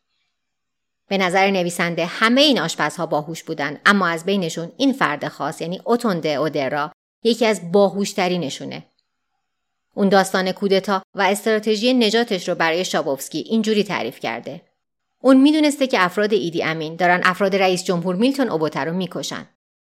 به 1.10 1.18
نظر 1.18 1.50
نویسنده 1.50 2.06
همه 2.06 2.40
این 2.40 2.60
آشپزها 2.60 3.06
باهوش 3.06 3.42
بودن 3.42 3.80
اما 3.86 4.06
از 4.06 4.24
بینشون 4.24 4.72
این 4.76 4.92
فرد 4.92 5.28
خاص 5.28 5.60
یعنی 5.60 5.80
اوتونده 5.84 6.28
اودرا 6.28 6.92
یکی 7.24 7.46
از 7.46 7.72
باهوشترینشونه. 7.72 8.84
اون 9.94 10.08
داستان 10.08 10.52
کودتا 10.52 11.02
و 11.14 11.22
استراتژی 11.22 11.94
نجاتش 11.94 12.48
رو 12.48 12.54
برای 12.54 12.84
شابوفسکی 12.84 13.38
اینجوری 13.38 13.84
تعریف 13.84 14.20
کرده. 14.20 14.60
اون 15.22 15.36
می‌دونسته 15.36 15.86
که 15.86 16.04
افراد 16.04 16.32
ایدی 16.32 16.62
امین 16.62 16.96
دارن 16.96 17.20
افراد 17.24 17.56
رئیس 17.56 17.84
جمهور 17.84 18.16
میلتون 18.16 18.48
اوبوتا 18.48 18.82
رو 18.82 18.92
می‌کشن 18.92 19.46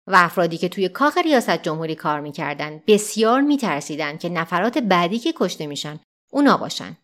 و 0.06 0.16
افرادی 0.16 0.58
که 0.58 0.68
توی 0.68 0.88
کاخ 0.88 1.18
ریاست 1.18 1.62
جمهوری 1.62 1.94
کار 1.94 2.20
می‌کردن 2.20 2.82
بسیار 2.86 3.40
میترسیدن 3.40 4.18
که 4.18 4.28
نفرات 4.28 4.78
بعدی 4.78 5.18
که 5.18 5.34
کشته 5.36 5.66
میشن 5.66 6.00
اونا 6.30 6.56
باشن. 6.56 6.96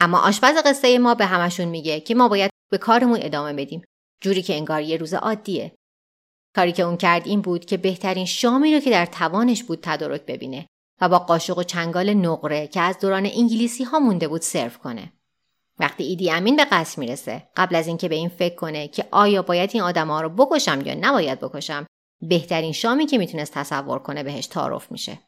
اما 0.00 0.18
آشپز 0.18 0.56
قصه 0.64 0.98
ما 0.98 1.14
به 1.14 1.26
همشون 1.26 1.68
میگه 1.68 2.00
که 2.00 2.14
ما 2.14 2.28
باید 2.28 2.50
به 2.70 2.78
کارمون 2.78 3.18
ادامه 3.22 3.52
بدیم 3.52 3.82
جوری 4.20 4.42
که 4.42 4.54
انگار 4.54 4.82
یه 4.82 4.96
روز 4.96 5.14
عادیه. 5.14 5.72
کاری 6.54 6.72
که 6.72 6.82
اون 6.82 6.96
کرد 6.96 7.26
این 7.26 7.40
بود 7.40 7.64
که 7.64 7.76
بهترین 7.76 8.26
شامی 8.26 8.74
رو 8.74 8.80
که 8.80 8.90
در 8.90 9.06
توانش 9.06 9.64
بود 9.64 9.78
تدارک 9.82 10.22
ببینه 10.26 10.66
و 11.00 11.08
با 11.08 11.18
قاشق 11.18 11.58
و 11.58 11.62
چنگال 11.62 12.14
نقره 12.14 12.66
که 12.66 12.80
از 12.80 12.98
دوران 12.98 13.26
انگلیسی 13.26 13.84
ها 13.84 13.98
مونده 13.98 14.28
بود 14.28 14.42
سرو 14.42 14.70
کنه. 14.70 15.12
وقتی 15.78 16.04
ایدی 16.04 16.30
امین 16.30 16.56
به 16.56 16.64
قصر 16.64 17.00
می‌رسه 17.00 17.48
قبل 17.56 17.76
از 17.76 17.86
اینکه 17.86 18.08
به 18.08 18.14
این 18.14 18.28
فکر 18.28 18.54
کنه 18.54 18.88
که 18.88 19.04
آیا 19.10 19.42
باید 19.42 19.70
این 19.72 19.82
آدم 19.82 20.08
ها 20.08 20.20
رو 20.20 20.28
بکشم 20.28 20.82
یا 20.84 20.94
نباید 21.00 21.40
بکشم 21.40 21.86
بهترین 22.22 22.72
شامی 22.72 23.06
که 23.06 23.18
می‌تونست 23.18 23.54
تصور 23.54 23.98
کنه 23.98 24.22
بهش 24.22 24.46
تعارف 24.46 24.92
میشه. 24.92 25.18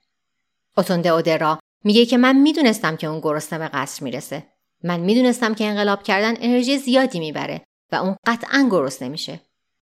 اوتونده 0.76 1.08
اودرا 1.08 1.58
میگه 1.84 2.06
که 2.06 2.16
من 2.16 2.36
می‌دونستم 2.36 2.96
که 2.96 3.06
اون 3.06 3.20
گرسنه 3.20 3.58
به 3.58 3.68
قصر 3.68 4.04
می‌رسه. 4.04 4.46
من 4.84 5.00
می‌دونستم 5.00 5.54
که 5.54 5.64
انقلاب 5.64 6.02
کردن 6.02 6.34
انرژی 6.40 6.78
زیادی 6.78 7.18
می‌بره 7.18 7.64
و 7.92 7.96
اون 7.96 8.16
قطعا 8.26 8.68
گرسنه 8.70 9.08
میشه. 9.08 9.40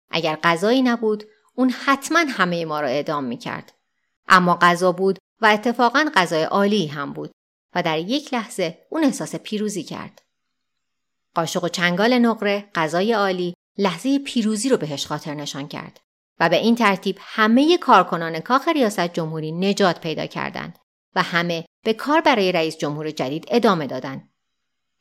اگر 0.10 0.38
غذایی 0.44 0.82
نبود 0.82 1.24
اون 1.56 1.70
حتما 1.70 2.20
همه 2.30 2.66
ما 2.66 2.82
را 2.82 2.88
اعدام 2.88 3.24
می‌کرد. 3.24 3.74
اما 4.28 4.58
غذا 4.62 4.92
بود 4.92 5.20
و 5.42 5.46
اتفاقا 5.46 6.06
غذای 6.16 6.44
عالی 6.44 6.88
هم 6.88 7.14
بود 7.14 7.32
و 7.76 7.84
در 7.84 8.00
یک 8.00 8.34
لحظه 8.34 8.78
اون 8.90 9.04
احساس 9.04 9.36
پیروزی 9.36 9.84
کرد. 9.84 10.22
قاشق 11.36 11.64
و 11.64 11.68
چنگال 11.68 12.20
نقره 12.20 12.70
غذای 12.76 13.14
عالی 13.14 13.54
لحظه 13.78 14.20
پیروزی 14.20 14.70
رو 14.70 14.78
بهش 14.78 15.06
خاطر 15.06 15.34
نشان 15.34 15.68
کرد 15.68 16.00
و 16.40 16.50
به 16.50 16.56
این 16.56 16.76
ترتیب 16.76 17.18
همه 17.20 17.78
کارکنان 17.78 18.40
کاخ 18.40 18.68
ریاست 18.68 19.14
جمهوری 19.14 19.52
نجات 19.52 20.02
پیدا 20.02 20.26
کردند 20.26 20.80
و 21.16 21.22
همه 21.22 21.66
به 21.84 21.94
کار 21.94 22.22
برای 22.22 22.52
رئیس 22.52 22.78
جمهور 22.78 23.12
جدید 23.12 23.46
ادامه 23.48 23.88
دادند. 23.88 24.30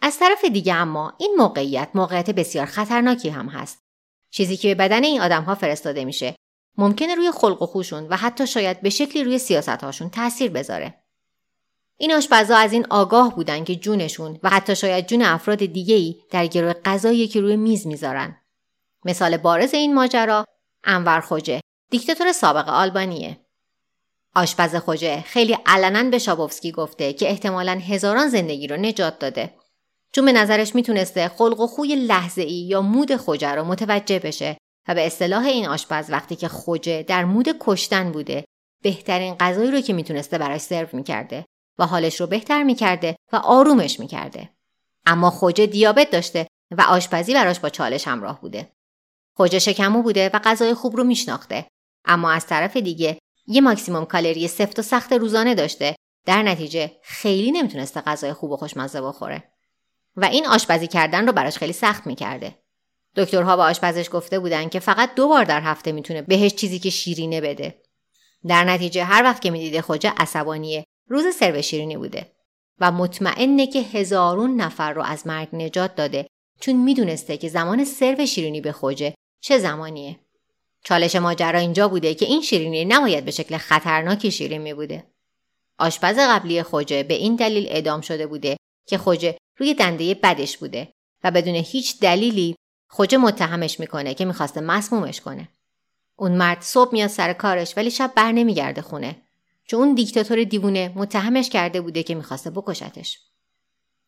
از 0.01 0.19
طرف 0.19 0.45
دیگه 0.45 0.75
اما 0.75 1.13
این 1.19 1.35
موقعیت 1.39 1.89
موقعیت 1.95 2.31
بسیار 2.31 2.67
خطرناکی 2.67 3.29
هم 3.29 3.49
هست. 3.49 3.83
چیزی 4.31 4.57
که 4.57 4.69
به 4.69 4.75
بدن 4.75 5.05
این 5.05 5.21
آدم 5.21 5.55
فرستاده 5.55 6.05
میشه 6.05 6.35
ممکنه 6.79 7.15
روی 7.15 7.31
خلق 7.31 7.63
و 7.63 7.67
خوشون 7.67 8.09
و 8.09 8.17
حتی 8.17 8.47
شاید 8.47 8.81
به 8.81 8.91
شکلی 8.91 9.25
روی 9.25 9.39
سیاست 9.39 10.09
تاثیر 10.13 10.51
بذاره. 10.51 10.95
این 11.97 12.13
آشپزها 12.13 12.57
از 12.57 12.73
این 12.73 12.87
آگاه 12.91 13.35
بودن 13.35 13.65
که 13.65 13.77
جونشون 13.77 14.39
و 14.43 14.49
حتی 14.49 14.77
شاید 14.77 15.07
جون 15.07 15.23
افراد 15.23 15.59
دیگه‌ای 15.59 16.17
در 16.31 16.47
گروه 16.47 16.73
غذایی 16.73 17.29
که 17.29 17.41
روی 17.41 17.57
میز 17.57 17.87
می‌ذارن. 17.87 18.37
مثال 19.05 19.37
بارز 19.37 19.75
این 19.75 19.95
ماجرا 19.95 20.45
انور 20.85 21.21
خوجه 21.21 21.61
دیکتاتور 21.91 22.33
سابق 22.33 22.69
آلبانیه. 22.69 23.41
آشپز 24.35 24.75
خوجه 24.77 25.21
خیلی 25.21 25.59
علنا 25.67 26.11
به 26.11 26.19
شابوفسکی 26.19 26.73
گفته 26.73 27.13
که 27.13 27.31
احتمالا 27.31 27.73
هزاران 27.73 28.29
زندگی 28.29 28.67
رو 28.67 28.77
نجات 28.77 29.19
داده. 29.19 29.55
چون 30.13 30.25
به 30.25 30.33
نظرش 30.33 30.75
می‌تونسته 30.75 31.29
خلق 31.29 31.61
و 31.61 31.67
خوی 31.67 31.95
لحظه 31.95 32.43
ای 32.43 32.55
یا 32.55 32.83
مود 32.83 33.17
خوجه 33.17 33.53
رو 33.53 33.65
متوجه 33.65 34.19
بشه 34.19 34.57
و 34.89 34.95
به 34.95 35.07
اصطلاح 35.07 35.45
این 35.45 35.69
آشپز 35.69 36.11
وقتی 36.11 36.37
که 36.37 36.49
خوجه 36.49 37.03
در 37.03 37.25
مود 37.25 37.57
کشتن 37.61 38.13
بوده 38.13 38.45
بهترین 38.83 39.35
غذایی 39.35 39.71
رو 39.71 39.81
که 39.81 39.93
می‌تونسته 39.93 40.39
براش 40.39 40.61
سرو 40.61 40.89
می‌کرده 40.93 41.45
و 41.79 41.87
حالش 41.87 42.21
رو 42.21 42.27
بهتر 42.27 42.63
می‌کرده 42.63 43.17
و 43.33 43.37
آرومش 43.37 44.01
می‌کرده. 44.01 44.51
اما 45.07 45.31
خوجه 45.31 45.67
دیابت 45.67 46.11
داشته 46.11 46.47
و 46.71 46.83
آشپزی 46.83 47.35
براش 47.35 47.61
با 47.61 47.69
چالش 47.69 48.09
همراه 48.09 48.41
بوده. 48.41 48.73
خوجه 49.37 49.59
شکمو 49.59 50.03
بوده 50.03 50.31
و 50.35 50.39
غذای 50.39 50.75
خوب 50.75 50.97
رو 50.97 51.05
میشناخته. 51.05 51.67
اما 52.05 52.31
از 52.31 52.47
طرف 52.47 52.77
دیگه 52.77 53.19
یه 53.47 53.61
ماکسیموم 53.61 54.05
کالری 54.05 54.49
سفت 54.49 54.79
و 54.79 54.83
سخت 54.83 55.13
روزانه 55.13 55.55
داشته 55.55 55.97
در 56.27 56.43
نتیجه 56.43 56.93
خیلی 57.03 57.51
نمی‌تونسته 57.53 58.01
غذای 58.01 58.33
خوب 58.33 58.51
و 58.51 58.57
خوشمزه 58.57 59.01
بخوره. 59.01 59.53
و 60.17 60.25
این 60.25 60.47
آشپزی 60.47 60.87
کردن 60.87 61.27
رو 61.27 61.33
براش 61.33 61.59
خیلی 61.59 61.73
سخت 61.73 62.07
می‌کرده. 62.07 62.59
دکترها 63.17 63.57
به 63.57 63.63
آشپزش 63.63 64.09
گفته 64.13 64.39
بودن 64.39 64.69
که 64.69 64.81
فقط 64.81 65.15
دو 65.15 65.29
بار 65.29 65.45
در 65.45 65.61
هفته 65.61 65.93
می‌تونه 65.93 66.23
بهش 66.23 66.55
چیزی 66.55 66.79
که 66.79 66.91
شیرینه 66.91 67.41
بده. 67.41 67.83
در 68.47 68.65
نتیجه 68.65 69.05
هر 69.05 69.23
وقت 69.23 69.43
که 69.43 69.51
می‌دیده 69.51 69.83
خوجه 69.83 70.13
عصبانیه 70.17 70.85
روز 71.09 71.35
سرو 71.35 71.63
شیرینی 71.63 71.97
بوده 71.97 72.33
و 72.81 72.93
مطمئنه 72.93 73.67
که 73.67 73.81
هزارون 73.81 74.57
نفر 74.57 74.93
رو 74.93 75.03
از 75.03 75.27
مرگ 75.27 75.49
نجات 75.53 75.95
داده 75.95 76.27
چون 76.61 76.77
می‌دونسته 76.77 77.37
که 77.37 77.49
زمان 77.49 77.85
سرو 77.85 78.27
شیرینی 78.27 78.61
به 78.61 78.73
خوجه 78.73 79.15
چه 79.41 79.59
زمانیه. 79.59 80.21
چالش 80.85 81.17
ماجرا 81.17 81.59
اینجا 81.59 81.89
بوده 81.89 82.15
که 82.15 82.27
این 82.27 82.43
شیرینی 82.43 82.85
نباید 82.85 83.25
به 83.25 83.31
شکل 83.31 83.57
خطرناکی 83.57 84.31
شیرین 84.31 84.63
می 84.63 84.75
بوده. 84.75 85.05
آشپز 85.79 86.19
قبلی 86.19 86.63
خوجه 86.63 87.03
به 87.03 87.15
این 87.15 87.37
دلیل 87.37 87.67
اعدام 87.69 88.01
شده 88.01 88.27
بوده 88.27 88.57
که 88.89 88.99
خوجه 88.99 89.37
روی 89.57 89.75
دنده 89.75 90.15
بدش 90.15 90.59
بوده 90.59 90.93
و 91.25 91.31
بدون 91.31 91.55
هیچ 91.55 92.01
دلیلی 92.01 92.57
خوجه 92.89 93.19
متهمش 93.19 93.81
می‌کنه 93.81 94.15
که 94.15 94.25
می‌خواسته 94.25 94.61
مسمومش 94.61 95.21
کنه. 95.21 95.49
اون 96.17 96.33
مرد 96.33 96.63
صبح 96.63 96.93
میاد 96.93 97.11
سر 97.11 97.33
کارش 97.33 97.77
ولی 97.77 97.91
شب 97.91 98.13
بر 98.17 98.33
نمیگرده 98.33 98.83
خونه 98.83 99.23
چون 99.65 99.81
اون 99.81 99.95
دیکتاتور 99.95 100.45
دیوونه 100.45 100.93
متهمش 100.95 101.51
کرده 101.51 101.81
بوده 101.81 102.03
که 102.03 102.15
می‌خواسته 102.15 102.51
بکشتش. 102.51 103.19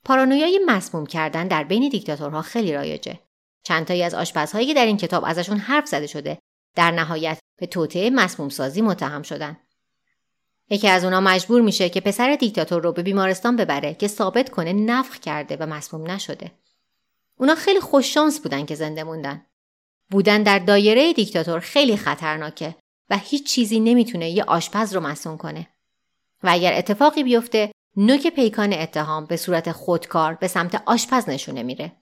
پارانویای 0.04 0.60
مسموم 0.66 1.06
کردن 1.06 1.48
در 1.48 1.64
بین 1.64 1.88
دیکتاتورها 1.88 2.42
خیلی 2.42 2.72
رایجه. 2.72 3.20
چندتایی 3.62 4.02
از 4.02 4.14
آشپزهایی 4.14 4.66
که 4.66 4.74
در 4.74 4.86
این 4.86 4.96
کتاب 4.96 5.24
ازشون 5.26 5.58
حرف 5.58 5.86
زده 5.86 6.06
شده 6.06 6.38
در 6.74 6.90
نهایت 6.90 7.38
به 7.58 7.66
توطعه 7.66 8.10
مسموم 8.10 8.48
سازی 8.48 8.82
متهم 8.82 9.22
شدن. 9.22 9.56
یکی 10.70 10.88
از 10.88 11.04
اونا 11.04 11.20
مجبور 11.20 11.60
میشه 11.60 11.88
که 11.88 12.00
پسر 12.00 12.36
دیکتاتور 12.36 12.82
رو 12.82 12.92
به 12.92 13.02
بیمارستان 13.02 13.56
ببره 13.56 13.94
که 13.94 14.08
ثابت 14.08 14.50
کنه 14.50 14.72
نفخ 14.72 15.18
کرده 15.18 15.56
و 15.56 15.66
مسموم 15.66 16.10
نشده. 16.10 16.52
اونا 17.38 17.54
خیلی 17.54 17.80
خوششانس 17.80 18.40
بودن 18.40 18.66
که 18.66 18.74
زنده 18.74 19.04
موندن. 19.04 19.46
بودن 20.10 20.42
در 20.42 20.58
دایره 20.58 21.12
دیکتاتور 21.12 21.60
خیلی 21.60 21.96
خطرناکه 21.96 22.76
و 23.10 23.18
هیچ 23.18 23.46
چیزی 23.46 23.80
نمی‌تونه 23.80 24.30
یه 24.30 24.44
آشپز 24.44 24.94
رو 24.94 25.00
مسموم 25.00 25.36
کنه. 25.36 25.68
و 26.42 26.48
اگر 26.52 26.72
اتفاقی 26.74 27.22
بیفته 27.22 27.72
نوک 27.96 28.26
پیکان 28.26 28.72
اتهام 28.72 29.26
به 29.26 29.36
صورت 29.36 29.72
خودکار 29.72 30.34
به 30.34 30.48
سمت 30.48 30.82
آشپز 30.86 31.28
نشونه 31.28 31.62
میره. 31.62 31.92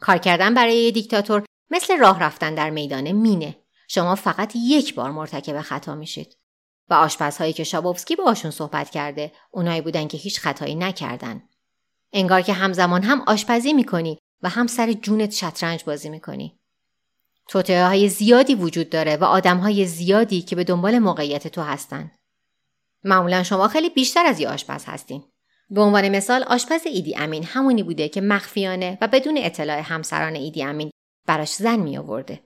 کار 0.00 0.18
کردن 0.18 0.54
برای 0.54 0.76
یه 0.76 0.90
دیکتاتور 0.90 1.44
مثل 1.70 1.98
راه 1.98 2.22
رفتن 2.22 2.54
در 2.54 2.70
میدان 2.70 3.12
مینه. 3.12 3.56
شما 3.88 4.14
فقط 4.14 4.52
یک 4.56 4.94
بار 4.94 5.10
مرتکب 5.10 5.60
خطا 5.60 5.94
میشید. 5.94 6.36
و 6.88 6.94
آشپزهایی 6.94 7.52
که 7.52 7.64
شابوفسکی 7.64 8.16
باشون 8.16 8.50
صحبت 8.50 8.90
کرده 8.90 9.32
اونایی 9.50 9.80
بودن 9.80 10.08
که 10.08 10.16
هیچ 10.16 10.40
خطایی 10.40 10.74
نکردن. 10.74 11.42
انگار 12.12 12.42
که 12.42 12.52
همزمان 12.52 13.02
هم 13.02 13.20
آشپزی 13.26 13.72
می‌کنی 13.72 14.18
و 14.42 14.48
هم 14.48 14.66
سر 14.66 14.92
جونت 14.92 15.30
شطرنج 15.30 15.84
بازی 15.84 16.08
می‌کنی. 16.08 16.58
توطعه 17.48 17.86
های 17.86 18.08
زیادی 18.08 18.54
وجود 18.54 18.90
داره 18.90 19.16
و 19.16 19.24
آدم 19.24 19.58
های 19.58 19.86
زیادی 19.86 20.42
که 20.42 20.56
به 20.56 20.64
دنبال 20.64 20.98
موقعیت 20.98 21.48
تو 21.48 21.62
هستن. 21.62 22.10
معمولا 23.04 23.42
شما 23.42 23.68
خیلی 23.68 23.90
بیشتر 23.90 24.26
از 24.26 24.40
یه 24.40 24.48
آشپز 24.48 24.84
هستین. 24.84 25.24
به 25.70 25.80
عنوان 25.80 26.08
مثال 26.08 26.42
آشپز 26.42 26.80
ایدی 26.86 27.16
امین 27.16 27.44
همونی 27.44 27.82
بوده 27.82 28.08
که 28.08 28.20
مخفیانه 28.20 28.98
و 29.00 29.08
بدون 29.08 29.38
اطلاع 29.38 29.78
همسران 29.78 30.34
ایدی 30.34 30.62
امین 30.62 30.90
براش 31.26 31.54
زن 31.54 31.76
می 31.76 31.98
آورده. 31.98 32.40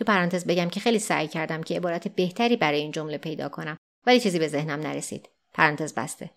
تو 0.00 0.04
پرانتز 0.04 0.44
بگم 0.44 0.68
که 0.68 0.80
خیلی 0.80 0.98
سعی 0.98 1.28
کردم 1.28 1.62
که 1.62 1.76
عبارت 1.76 2.08
بهتری 2.08 2.56
برای 2.56 2.78
این 2.78 2.92
جمله 2.92 3.18
پیدا 3.18 3.48
کنم 3.48 3.76
ولی 4.06 4.20
چیزی 4.20 4.38
به 4.38 4.48
ذهنم 4.48 4.80
نرسید. 4.80 5.28
پرانتز 5.54 5.94
بسته. 5.94 6.30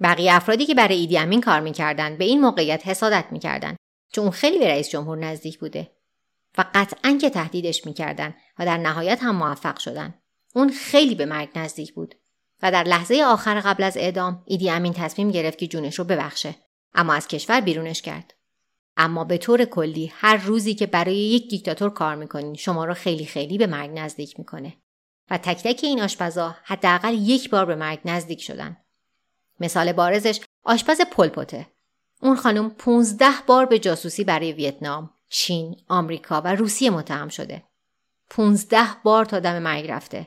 بقیه 0.00 0.34
افرادی 0.34 0.66
که 0.66 0.74
برای 0.74 0.96
ایدی 0.96 1.18
امین 1.18 1.40
کار 1.40 1.60
می‌کردن 1.60 2.16
به 2.16 2.24
این 2.24 2.40
موقعیت 2.40 2.86
حسادت 2.86 3.24
می‌کردن 3.30 3.76
چون 4.12 4.24
اون 4.24 4.30
خیلی 4.30 4.58
به 4.58 4.68
رئیس 4.68 4.88
جمهور 4.88 5.18
نزدیک 5.18 5.58
بوده 5.58 5.90
و 6.58 6.64
قطعا 6.74 7.18
که 7.20 7.30
تهدیدش 7.30 7.86
می‌کردن 7.86 8.34
و 8.58 8.66
در 8.66 8.78
نهایت 8.78 9.22
هم 9.22 9.36
موفق 9.36 9.78
شدن. 9.78 10.14
اون 10.54 10.68
خیلی 10.72 11.14
به 11.14 11.26
مرگ 11.26 11.48
نزدیک 11.54 11.94
بود 11.94 12.14
و 12.62 12.72
در 12.72 12.84
لحظه 12.84 13.22
آخر 13.22 13.60
قبل 13.60 13.82
از 13.82 13.96
اعدام 13.96 14.42
ایدی 14.46 14.70
امین 14.70 14.92
تصمیم 14.92 15.30
گرفت 15.30 15.58
که 15.58 15.66
جونش 15.66 15.98
رو 15.98 16.04
ببخشه 16.04 16.54
اما 16.94 17.14
از 17.14 17.28
کشور 17.28 17.60
بیرونش 17.60 18.02
کرد. 18.02 18.34
اما 18.98 19.24
به 19.24 19.38
طور 19.38 19.64
کلی 19.64 20.12
هر 20.14 20.36
روزی 20.36 20.74
که 20.74 20.86
برای 20.86 21.16
یک 21.16 21.50
دیکتاتور 21.50 21.90
کار 21.90 22.14
می‌کنین 22.14 22.54
شما 22.54 22.84
را 22.84 22.94
خیلی 22.94 23.26
خیلی 23.26 23.58
به 23.58 23.66
مرگ 23.66 23.90
نزدیک 23.94 24.38
می‌کنه 24.38 24.72
و 25.30 25.38
تک 25.38 25.62
تک 25.62 25.80
این 25.82 26.02
آشپزا 26.02 26.56
حداقل 26.64 27.14
یک 27.14 27.50
بار 27.50 27.64
به 27.64 27.74
مرگ 27.74 28.00
نزدیک 28.04 28.42
شدن. 28.42 28.76
مثال 29.60 29.92
بارزش 29.92 30.40
آشپز 30.64 31.00
پلپوته. 31.00 31.66
اون 32.22 32.36
خانم 32.36 32.70
15 32.70 33.26
بار 33.46 33.66
به 33.66 33.78
جاسوسی 33.78 34.24
برای 34.24 34.52
ویتنام، 34.52 35.10
چین، 35.28 35.76
آمریکا 35.88 36.40
و 36.40 36.54
روسیه 36.54 36.90
متهم 36.90 37.28
شده. 37.28 37.62
15 38.30 38.78
بار 39.02 39.24
تا 39.24 39.40
دم 39.40 39.58
مرگ 39.58 39.90
رفته. 39.90 40.26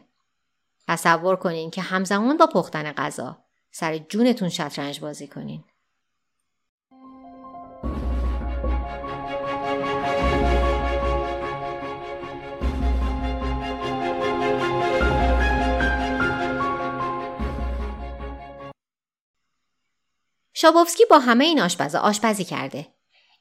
تصور 0.88 1.36
کنین 1.36 1.72
که 1.72 1.82
همزمان 1.82 2.38
با 2.38 2.48
پختن 2.48 2.92
غذا 2.92 3.38
سر 3.72 3.98
جونتون 3.98 4.50
شطرنج 4.50 5.00
بازی 5.00 5.28
کنین. 5.28 5.64
شابوفسکی 20.62 21.06
با 21.06 21.20
همه 21.20 21.46
این 21.46 21.62
آشپزا 21.62 22.00
آشپزی 22.00 22.44
کرده. 22.44 22.88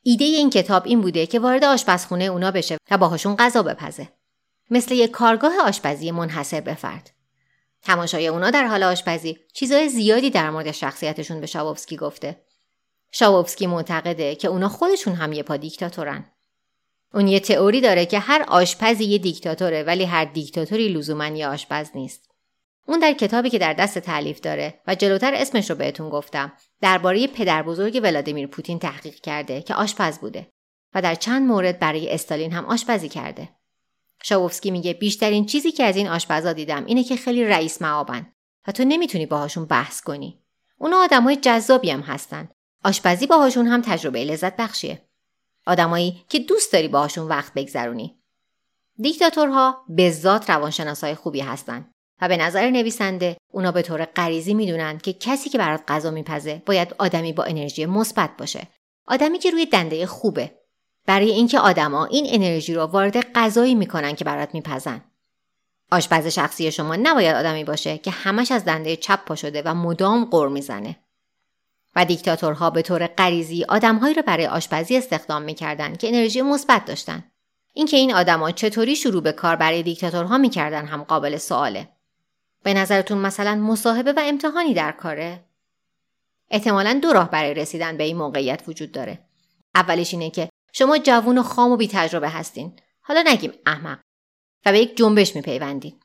ایده 0.03 0.25
این 0.25 0.51
کتاب 0.51 0.83
این 0.87 1.01
بوده 1.01 1.27
که 1.27 1.41
وارد 1.41 1.65
آشپزخونه 1.65 2.25
اونا 2.25 2.51
بشه 2.51 2.77
و 2.91 2.99
باهاشون 2.99 3.37
غذا 3.37 3.63
بپزه. 3.63 4.09
مثل 4.71 4.95
یک 4.95 5.11
کارگاه 5.11 5.53
آشپزی 5.65 6.11
منحصر 6.11 6.61
به 6.61 6.75
فرد. 6.75 7.11
تماشای 7.83 8.29
اونا 8.29 8.51
در 8.51 8.67
حال 8.67 8.83
آشپزی 8.83 9.39
چیزای 9.53 9.89
زیادی 9.89 10.31
در 10.31 10.51
مورد 10.51 10.71
شخصیتشون 10.71 11.41
به 11.41 11.47
شابوفسکی 11.47 11.97
گفته. 11.97 12.45
شابوفسکی 13.13 13.67
معتقده 13.67 14.35
که 14.35 14.49
اونا 14.49 14.69
خودشون 14.69 15.15
هم 15.15 15.33
یه 15.33 15.43
پا 15.43 15.57
دیکتاتورن. 15.57 16.33
اون 17.15 17.29
یه 17.29 17.41
تئوری 17.41 17.81
داره 17.81 18.07
که 18.07 18.19
هر 18.19 18.45
آشپزی 18.49 19.05
یه 19.05 19.19
دیکتاتوره 19.19 19.83
ولی 19.83 20.05
هر 20.05 20.25
دیکتاتوری 20.25 20.89
لزوما 20.89 21.27
یه 21.27 21.49
آشپز 21.49 21.91
نیست. 21.95 22.30
اون 22.91 22.99
در 22.99 23.13
کتابی 23.13 23.51
که 23.51 23.59
در 23.59 23.73
دست 23.73 23.99
تعلیف 23.99 24.41
داره 24.41 24.81
و 24.87 24.95
جلوتر 24.95 25.35
اسمش 25.35 25.71
رو 25.71 25.77
بهتون 25.77 26.11
گفتم 26.11 26.53
درباره 26.81 27.27
پدر 27.27 27.63
بزرگ 27.63 28.01
ولادیمیر 28.03 28.47
پوتین 28.47 28.79
تحقیق 28.79 29.15
کرده 29.15 29.63
که 29.63 29.75
آشپز 29.75 30.19
بوده 30.19 30.53
و 30.95 31.03
در 31.03 31.15
چند 31.15 31.49
مورد 31.49 31.79
برای 31.79 32.15
استالین 32.15 32.53
هم 32.53 32.65
آشپزی 32.65 33.09
کرده. 33.09 33.49
شاووفسکی 34.23 34.71
میگه 34.71 34.93
بیشترین 34.93 35.47
چیزی 35.47 35.73
که 35.73 35.85
از 35.85 35.97
این 35.97 36.09
آشپزا 36.09 36.53
دیدم 36.53 36.85
اینه 36.85 37.05
که 37.05 37.17
خیلی 37.17 37.45
رئیس 37.45 37.83
معابن 37.83 38.27
و 38.69 38.73
تو 38.73 38.85
نمی‌تونی 38.85 39.27
باهاشون 39.27 39.65
بحث 39.65 40.01
کنی. 40.01 40.43
اونا 40.79 40.97
آدمای 40.97 41.37
جذابی 41.37 41.91
هم 41.91 42.01
هستن. 42.01 42.49
آشپزی 42.85 43.27
باهاشون 43.27 43.67
هم 43.67 43.83
تجربه 43.83 44.25
لذت 44.25 44.57
بخشیه. 44.57 45.09
آدمایی 45.67 46.25
که 46.29 46.39
دوست 46.39 46.73
داری 46.73 46.89
باهاشون 46.89 47.29
وقت 47.29 47.55
بگذرونی. 47.55 48.21
دیکتاتورها 48.99 49.85
به 49.89 50.11
ذات 50.11 50.51
روانشناسای 50.51 51.15
خوبی 51.15 51.41
هستن 51.41 51.91
و 52.21 52.29
به 52.29 52.37
نظر 52.37 52.71
نویسنده 52.71 53.37
اونا 53.53 53.73
به 53.73 53.83
طور 53.83 54.05
غریزی 54.05 54.55
می‌دونن 54.55 54.99
که 54.99 55.13
کسی 55.13 55.51
که 55.51 55.59
برات 55.59 55.83
غذا 55.89 56.11
میپزه 56.11 56.63
باید 56.67 56.95
آدمی 56.99 57.33
با 57.33 57.45
انرژی 57.45 57.87
مثبت 57.87 58.31
باشه. 58.39 58.69
آدمی 59.07 59.39
که 59.39 59.51
روی 59.51 59.67
دنده 59.67 60.07
خوبه. 60.07 60.51
برای 61.07 61.31
اینکه 61.31 61.59
آدما 61.59 62.05
این 62.05 62.27
انرژی 62.29 62.75
رو 62.75 62.83
وارد 62.83 63.33
غذایی 63.33 63.75
می‌کنن 63.75 64.15
که 64.15 64.25
برات 64.25 64.55
میپزن. 64.55 65.05
آشپز 65.91 66.27
شخصی 66.27 66.73
شما 66.73 66.97
نباید 66.97 67.37
آدمی 67.37 67.65
باشه 67.65 67.99
که 67.99 68.11
همش 68.11 68.53
از 68.53 68.65
دنده 68.65 68.97
چپ 68.97 69.25
پا 69.25 69.35
شده 69.35 69.63
و 69.65 69.75
مدام 69.75 70.25
قر 70.25 70.49
می‌زنه. 70.49 70.97
و 71.97 72.05
دیکتاتورها 72.05 72.71
به 72.71 72.83
طور 72.83 73.07
غریزی 73.07 73.65
آدمهایی 73.65 74.15
رو 74.15 74.23
برای 74.23 74.47
آشپزی 74.47 74.97
استخدام 74.97 75.43
می‌کردن 75.43 75.97
که 75.97 76.09
انرژی 76.09 76.43
مثبت 76.43 76.85
داشتن. 76.85 77.25
اینکه 77.75 77.97
این 77.97 78.15
آدما 78.15 78.51
چطوری 78.51 78.97
شروع 78.97 79.23
به 79.23 79.33
کار 79.33 79.57
برای 79.57 79.83
دیکتاتورها 79.83 80.39
می‌کردن 80.39 80.87
هم 80.87 81.03
قابل 81.03 81.37
سواله. 81.37 81.89
به 82.63 82.75
نظرتون 82.75 83.19
مثلا 83.19 83.55
مصاحبه 83.55 84.13
و 84.13 84.21
امتحانی 84.25 84.75
در 84.75 84.93
کاره؟ 84.93 85.45
احتمالا 86.51 86.99
دو 87.03 87.13
راه 87.13 87.31
برای 87.31 87.55
رسیدن 87.55 87.97
به 87.97 88.05
این 88.05 88.17
موقعیت 88.17 88.63
وجود 88.69 88.93
داره. 88.93 89.19
اولش 89.75 90.15
اینه 90.15 90.31
که 90.31 90.49
شما 90.73 90.99
جوون 90.99 91.39
و 91.39 91.43
خام 91.43 91.71
و 91.71 91.77
بی 91.77 91.89
تجربه 91.89 92.29
هستین. 92.29 92.73
حالا 93.01 93.25
نگیم 93.27 93.53
احمق 93.67 93.99
و 94.67 94.73
به 94.73 94.81
یک 94.81 94.97
جنبش 94.97 95.37
میپیوندین. 95.37 96.01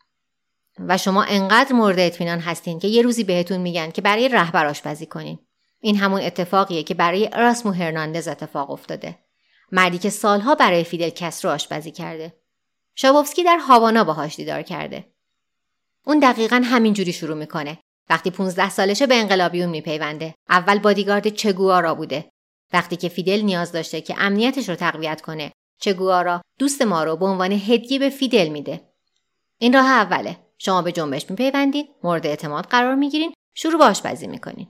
و 0.79 0.97
شما 0.97 1.23
انقدر 1.23 1.73
مورد 1.73 1.99
اطمینان 1.99 2.39
هستین 2.39 2.79
که 2.79 2.87
یه 2.87 3.01
روزی 3.01 3.23
بهتون 3.23 3.57
میگن 3.57 3.91
که 3.91 4.01
برای 4.01 4.29
رهبر 4.29 4.65
آشپزی 4.65 5.05
کنین. 5.05 5.39
این 5.81 5.97
همون 5.97 6.21
اتفاقیه 6.21 6.83
که 6.83 6.93
برای 6.93 7.29
اراسمو 7.33 7.71
هرناندز 7.71 8.27
اتفاق 8.27 8.71
افتاده. 8.71 9.19
مردی 9.71 9.97
که 9.97 10.09
سالها 10.09 10.55
برای 10.55 10.83
فیدل 10.83 11.09
کاسترو 11.09 11.51
آشپزی 11.51 11.91
کرده. 11.91 12.33
شابوفسکی 12.95 13.43
در 13.43 13.57
هاوانا 13.57 14.03
باهاش 14.03 14.35
دیدار 14.35 14.61
کرده. 14.61 15.14
اون 16.05 16.19
دقیقا 16.19 16.61
همینجوری 16.65 17.13
شروع 17.13 17.37
می‌کنه. 17.37 17.77
وقتی 18.09 18.31
15 18.31 18.69
سالشه 18.69 19.07
به 19.07 19.15
انقلابیون 19.15 19.69
میپیونده. 19.69 20.35
اول 20.49 20.79
بادیگارد 20.79 21.27
چگوارا 21.27 21.95
بوده. 21.95 22.29
وقتی 22.73 22.95
که 22.95 23.09
فیدل 23.09 23.41
نیاز 23.41 23.71
داشته 23.71 24.01
که 24.01 24.15
امنیتش 24.17 24.69
رو 24.69 24.75
تقویت 24.75 25.21
کنه، 25.21 25.51
چگوارا 25.81 26.41
دوست 26.59 26.81
ما 26.81 27.03
رو 27.03 27.15
به 27.15 27.25
عنوان 27.25 27.51
هدیه 27.51 27.99
به 27.99 28.09
فیدل 28.09 28.47
میده. 28.47 28.81
این 29.59 29.73
راه 29.73 29.89
اوله. 29.89 30.37
شما 30.57 30.81
به 30.81 30.91
جنبش 30.91 31.29
میپیوندید، 31.29 31.87
مورد 32.03 32.27
اعتماد 32.27 32.65
قرار 32.65 32.95
می‌گیرین، 32.95 33.33
شروع 33.53 33.77
به 33.77 33.85
آشپزی 33.85 34.27
می‌کنین. 34.27 34.67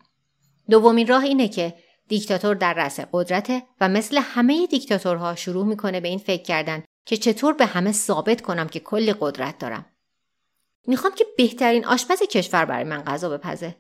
دومین 0.70 1.08
راه 1.08 1.24
اینه 1.24 1.48
که 1.48 1.74
دیکتاتور 2.08 2.56
در 2.56 2.74
رأس 2.74 3.00
قدرته 3.12 3.64
و 3.82 3.90
مثل 3.90 4.18
همه 4.18 4.68
دیکتاتورها 4.68 5.36
شروع 5.36 5.66
می‌کنه 5.66 6.00
به 6.00 6.08
این 6.08 6.20
فکر 6.20 6.44
کردن 6.44 6.84
که 7.06 7.18
چطور 7.18 7.54
به 7.54 7.66
همه 7.66 7.92
ثابت 7.92 8.42
کنم 8.42 8.68
که 8.68 8.80
کلی 8.80 9.14
قدرت 9.20 9.58
دارم. 9.58 9.86
می‌خوام 10.88 11.14
که 11.16 11.26
بهترین 11.38 11.86
آشپز 11.86 12.20
کشور 12.22 12.66
برای 12.66 12.84
من 12.84 13.04
غذا 13.04 13.30
بپزه. 13.30 13.76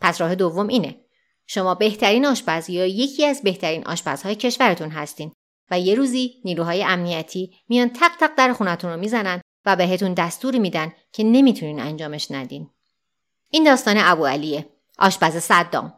پس 0.00 0.20
راه 0.20 0.34
دوم 0.34 0.68
اینه. 0.68 1.00
شما 1.46 1.74
بهترین 1.74 2.26
آشپز 2.26 2.70
یا 2.70 2.86
یکی 2.86 3.26
از 3.26 3.42
بهترین 3.42 3.86
آشپزهای 3.86 4.34
کشورتون 4.34 4.90
هستین 4.90 5.32
و 5.70 5.80
یه 5.80 5.94
روزی 5.94 6.34
نیروهای 6.44 6.84
امنیتی 6.84 7.52
میان 7.68 7.88
تق 7.88 8.16
تق 8.20 8.30
در 8.36 8.52
خونتون 8.52 8.90
رو 8.90 8.96
می‌زنن 8.96 9.40
و 9.66 9.76
بهتون 9.76 10.14
دستوری 10.14 10.58
میدن 10.58 10.92
که 11.12 11.24
نمی‌تونین 11.24 11.80
انجامش 11.80 12.30
ندین. 12.30 12.70
این 13.50 13.64
داستان 13.64 13.96
ابو 13.98 14.26
علیه. 14.26 14.68
آشپز 14.98 15.36
صدام. 15.36 15.94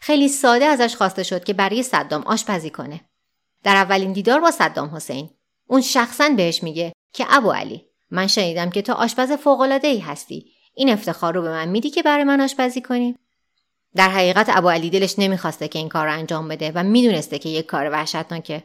خیلی 0.00 0.28
ساده 0.28 0.64
ازش 0.64 0.96
خواسته 0.96 1.22
شد 1.22 1.44
که 1.44 1.52
برای 1.52 1.82
صدام 1.82 2.22
آشپزی 2.22 2.70
کنه. 2.70 3.00
در 3.62 3.76
اولین 3.76 4.12
دیدار 4.12 4.40
با 4.40 4.50
صدام 4.50 4.96
حسین 4.96 5.30
اون 5.66 5.80
شخصا 5.80 6.28
بهش 6.28 6.62
میگه 6.62 6.92
که 7.12 7.26
ابو 7.28 7.52
علی 7.52 7.86
من 8.14 8.26
شنیدم 8.26 8.70
که 8.70 8.82
تو 8.82 8.92
آشپز 8.92 9.32
فوقالعاده 9.32 9.88
ای 9.88 9.98
هستی. 9.98 10.46
این 10.74 10.90
افتخار 10.90 11.34
رو 11.34 11.42
به 11.42 11.50
من 11.50 11.68
میدی 11.68 11.90
که 11.90 12.02
برای 12.02 12.24
من 12.24 12.40
آشپزی 12.40 12.80
کنی؟ 12.80 13.16
در 13.94 14.08
حقیقت 14.08 14.46
ابو 14.48 14.68
علی 14.68 14.90
دلش 14.90 15.18
نمی‌خواسته 15.18 15.68
که 15.68 15.78
این 15.78 15.88
کار 15.88 16.06
رو 16.06 16.12
انجام 16.12 16.48
بده 16.48 16.72
و 16.74 16.82
می‌دونسته 16.82 17.38
که 17.38 17.48
یک 17.48 17.66
کار 17.66 17.90
وحشتناکه. 17.90 18.64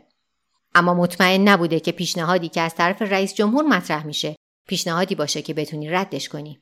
اما 0.76 0.94
مطمئن 0.94 1.48
نبوده 1.48 1.80
که 1.80 1.92
پیشنهادی 1.92 2.50
که 2.50 2.62
از 2.62 2.76
طرف 2.76 3.02
رئیس 3.02 3.34
جمهور 3.34 3.66
مطرح 3.66 4.06
میشه 4.06 4.36
پیشنهادی 4.68 5.16
باشه 5.16 5.42
که 5.42 5.54
بتونی 5.54 5.90
ردش 5.90 6.30
کنی. 6.30 6.60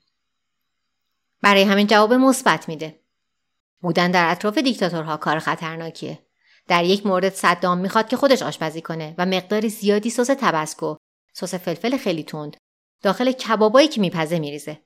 برای 1.41 1.63
همین 1.63 1.87
جواب 1.87 2.13
مثبت 2.13 2.69
میده. 2.69 2.99
بودن 3.81 4.11
در 4.11 4.31
اطراف 4.31 4.57
دیکتاتورها 4.57 5.17
کار 5.17 5.39
خطرناکیه. 5.39 6.19
در 6.67 6.83
یک 6.83 7.05
مورد 7.05 7.33
صدام 7.33 7.77
می‌خواد 7.77 8.07
که 8.07 8.17
خودش 8.17 8.41
آشپزی 8.41 8.81
کنه 8.81 9.15
و 9.17 9.25
مقداری 9.25 9.69
زیادی 9.69 10.09
سس 10.09 10.27
تبسکو 10.27 10.95
سس 11.33 11.55
فلفل 11.55 11.97
خیلی 11.97 12.23
تند 12.23 12.57
داخل 13.01 13.31
کبابایی 13.31 13.87
که 13.87 14.01
میپزه 14.01 14.39
میریزه 14.39 14.79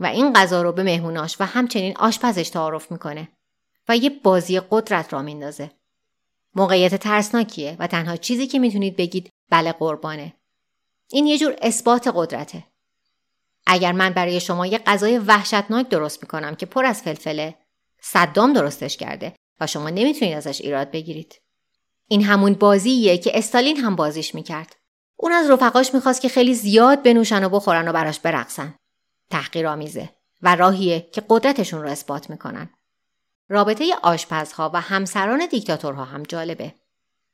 و 0.00 0.06
این 0.06 0.32
غذا 0.32 0.62
رو 0.62 0.72
به 0.72 0.82
مهموناش 0.82 1.36
و 1.40 1.44
همچنین 1.44 1.96
آشپزش 1.96 2.48
تعارف 2.48 2.92
می‌کنه 2.92 3.28
و 3.88 3.96
یه 3.96 4.10
بازی 4.10 4.60
قدرت 4.70 5.12
را 5.12 5.22
میندازه. 5.22 5.70
موقعیت 6.54 6.94
ترسناکیه 6.94 7.76
و 7.78 7.86
تنها 7.86 8.16
چیزی 8.16 8.46
که 8.46 8.58
می‌تونید 8.58 8.96
بگید 8.96 9.32
بله 9.50 9.72
قربانه. 9.72 10.34
این 11.08 11.26
یه 11.26 11.38
جور 11.38 11.56
اثبات 11.62 12.10
قدرته. 12.14 12.64
اگر 13.66 13.92
من 13.92 14.10
برای 14.10 14.40
شما 14.40 14.66
یه 14.66 14.78
غذای 14.78 15.18
وحشتناک 15.18 15.88
درست 15.88 16.22
می‌کنم 16.22 16.56
که 16.56 16.66
پر 16.66 16.84
از 16.84 17.02
فلفله 17.02 17.54
صدام 18.00 18.52
درستش 18.52 18.96
کرده 18.96 19.34
و 19.60 19.66
شما 19.66 19.90
نمی‌تونید 19.90 20.36
ازش 20.36 20.60
ایراد 20.60 20.90
بگیرید. 20.90 21.40
این 22.08 22.24
همون 22.24 22.54
بازییه 22.54 23.18
که 23.18 23.38
استالین 23.38 23.76
هم 23.76 23.96
بازیش 23.96 24.34
می‌کرد. 24.34 24.76
اون 25.22 25.32
از 25.32 25.50
رفقاش 25.50 25.94
می‌خواست 25.94 26.20
که 26.20 26.28
خیلی 26.28 26.54
زیاد 26.54 27.02
بنوشن 27.02 27.44
و 27.44 27.48
بخورن 27.48 27.88
و 27.88 27.92
براش 27.92 28.20
برقصن. 28.20 28.74
تحقیرآمیزه 29.30 30.10
و 30.42 30.56
راهیه 30.56 31.08
که 31.12 31.22
قدرتشون 31.28 31.82
رو 31.82 31.88
اثبات 31.88 32.30
می‌کنن. 32.30 32.70
رابطه 33.48 33.94
آشپزها 34.02 34.70
و 34.74 34.80
همسران 34.80 35.46
دیکتاتورها 35.46 36.04
هم 36.04 36.22
جالبه. 36.22 36.74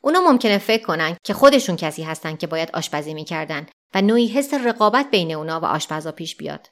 اونا 0.01 0.21
ممکنه 0.21 0.59
فکر 0.59 0.87
کنن 0.87 1.17
که 1.25 1.35
خودشون 1.35 1.77
کسی 1.77 2.03
هستن 2.03 2.37
که 2.37 2.47
باید 2.47 2.71
آشپزی 2.75 3.15
می‌کردن 3.15 3.67
و 3.95 4.03
نوعی 4.03 4.27
حس 4.27 4.55
رقابت 4.55 5.11
بین 5.11 5.33
اونا 5.33 5.61
و 5.61 5.65
آشپزها 5.65 6.13
پیش 6.13 6.37
بیاد. 6.37 6.69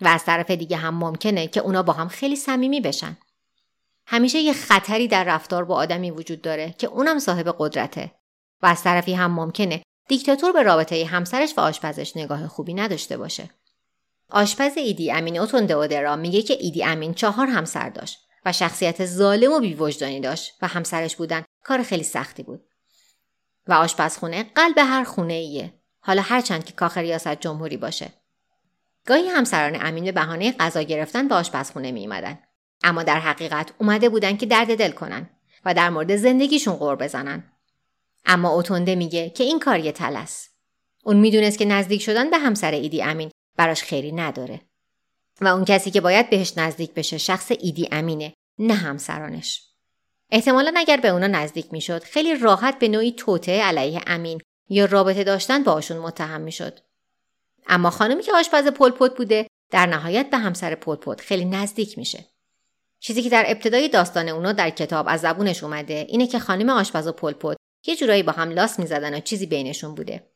و 0.00 0.08
از 0.08 0.24
طرف 0.24 0.50
دیگه 0.50 0.76
هم 0.76 0.94
ممکنه 0.94 1.46
که 1.46 1.60
اونا 1.60 1.82
با 1.82 1.92
هم 1.92 2.08
خیلی 2.08 2.36
صمیمی 2.36 2.80
بشن. 2.80 3.16
همیشه 4.06 4.38
یه 4.38 4.52
خطری 4.52 5.08
در 5.08 5.24
رفتار 5.24 5.64
با 5.64 5.74
آدمی 5.74 6.10
وجود 6.10 6.42
داره 6.42 6.74
که 6.78 6.86
اونم 6.86 7.18
صاحب 7.18 7.54
قدرته 7.58 8.10
و 8.62 8.66
از 8.66 8.82
طرفی 8.82 9.14
هم 9.14 9.30
ممکنه 9.30 9.82
دیکتاتور 10.08 10.52
به 10.52 10.62
رابطه 10.62 11.04
همسرش 11.04 11.54
و 11.56 11.60
آشپزش 11.60 12.16
نگاه 12.16 12.48
خوبی 12.48 12.74
نداشته 12.74 13.16
باشه. 13.16 13.50
آشپز 14.30 14.76
ایدی 14.76 15.12
امین 15.12 15.38
اوتوندئودرا 15.38 16.16
میگه 16.16 16.42
که 16.42 16.56
ایدی 16.60 16.84
امین 16.84 17.14
چهار 17.14 17.46
همسر 17.46 17.88
داشت 17.88 18.18
و 18.44 18.52
شخصیت 18.52 19.06
ظالم 19.06 19.52
و 19.52 19.60
بیوجدانی 19.60 20.20
داشت 20.20 20.54
و 20.62 20.66
همسرش 20.66 21.16
بودن 21.16 21.44
کار 21.64 21.82
خیلی 21.82 22.02
سختی 22.04 22.42
بود. 22.42 22.64
و 23.66 23.72
آشپزخونه 23.72 24.50
قلب 24.54 24.78
هر 24.78 25.04
خونه 25.04 25.34
ایه. 25.34 25.74
حالا 26.00 26.22
هرچند 26.22 26.64
که 26.64 26.72
کاخ 26.72 26.98
ریاست 26.98 27.40
جمهوری 27.40 27.76
باشه. 27.76 28.10
گاهی 29.06 29.28
همسران 29.28 29.86
امین 29.86 30.04
به 30.04 30.12
بهانه 30.12 30.52
غذا 30.52 30.82
گرفتن 30.82 31.28
به 31.28 31.34
آشپزخونه 31.34 31.92
می 31.92 32.06
اومدن. 32.06 32.38
اما 32.82 33.02
در 33.02 33.18
حقیقت 33.18 33.72
اومده 33.78 34.08
بودن 34.08 34.36
که 34.36 34.46
درد 34.46 34.78
دل 34.78 34.90
کنن 34.90 35.30
و 35.64 35.74
در 35.74 35.90
مورد 35.90 36.16
زندگیشون 36.16 36.74
غور 36.74 36.96
بزنن. 36.96 37.52
اما 38.28 38.48
اوتونده 38.48 38.94
میگه 38.94 39.30
که 39.30 39.44
این 39.44 39.58
کار 39.58 39.78
یه 39.78 39.92
تلس. 39.92 40.48
اون 41.04 41.16
می‌دونست 41.16 41.58
که 41.58 41.64
نزدیک 41.64 42.02
شدن 42.02 42.30
به 42.30 42.38
همسر 42.38 42.70
ایدی 42.70 43.02
امین 43.02 43.30
براش 43.56 43.82
خیری 43.82 44.12
نداره. 44.12 44.60
و 45.40 45.48
اون 45.48 45.64
کسی 45.64 45.90
که 45.90 46.00
باید 46.00 46.30
بهش 46.30 46.52
نزدیک 46.56 46.94
بشه 46.94 47.18
شخص 47.18 47.52
ایدی 47.60 47.88
امینه 47.92 48.34
نه 48.58 48.74
همسرانش. 48.74 49.62
احتمالا 50.30 50.74
اگر 50.76 50.96
به 50.96 51.08
اونا 51.08 51.26
نزدیک 51.26 51.72
می‌شد 51.72 52.02
خیلی 52.02 52.34
راحت 52.34 52.78
به 52.78 52.88
نوعی 52.88 53.12
توته 53.12 53.62
علیه 53.62 54.00
امین 54.06 54.40
یا 54.68 54.84
رابطه 54.84 55.24
داشتن 55.24 55.64
باشون 55.64 55.96
متهم 55.98 56.40
می‌شد. 56.40 56.78
اما 57.66 57.90
خانمی 57.90 58.22
که 58.22 58.32
آشپز 58.32 58.66
پلپوت 58.66 59.16
بوده 59.16 59.46
در 59.70 59.86
نهایت 59.86 60.30
به 60.30 60.36
همسر 60.36 60.74
پلپوت 60.74 61.20
خیلی 61.20 61.44
نزدیک 61.44 61.98
میشه. 61.98 62.24
چیزی 63.00 63.22
که 63.22 63.28
در 63.28 63.44
ابتدای 63.48 63.88
داستان 63.88 64.28
اونا 64.28 64.52
در 64.52 64.70
کتاب 64.70 65.06
از 65.08 65.20
زبونش 65.20 65.64
اومده 65.64 66.06
اینه 66.08 66.26
که 66.26 66.38
خانم 66.38 66.70
آشپز 66.70 67.06
و 67.06 67.12
پلپوت 67.12 67.56
یه 67.86 67.96
جورایی 67.96 68.22
با 68.22 68.32
هم 68.32 68.50
لاس 68.50 68.78
می‌زدن 68.78 69.14
و 69.14 69.20
چیزی 69.20 69.46
بینشون 69.46 69.94
بوده. 69.94 70.26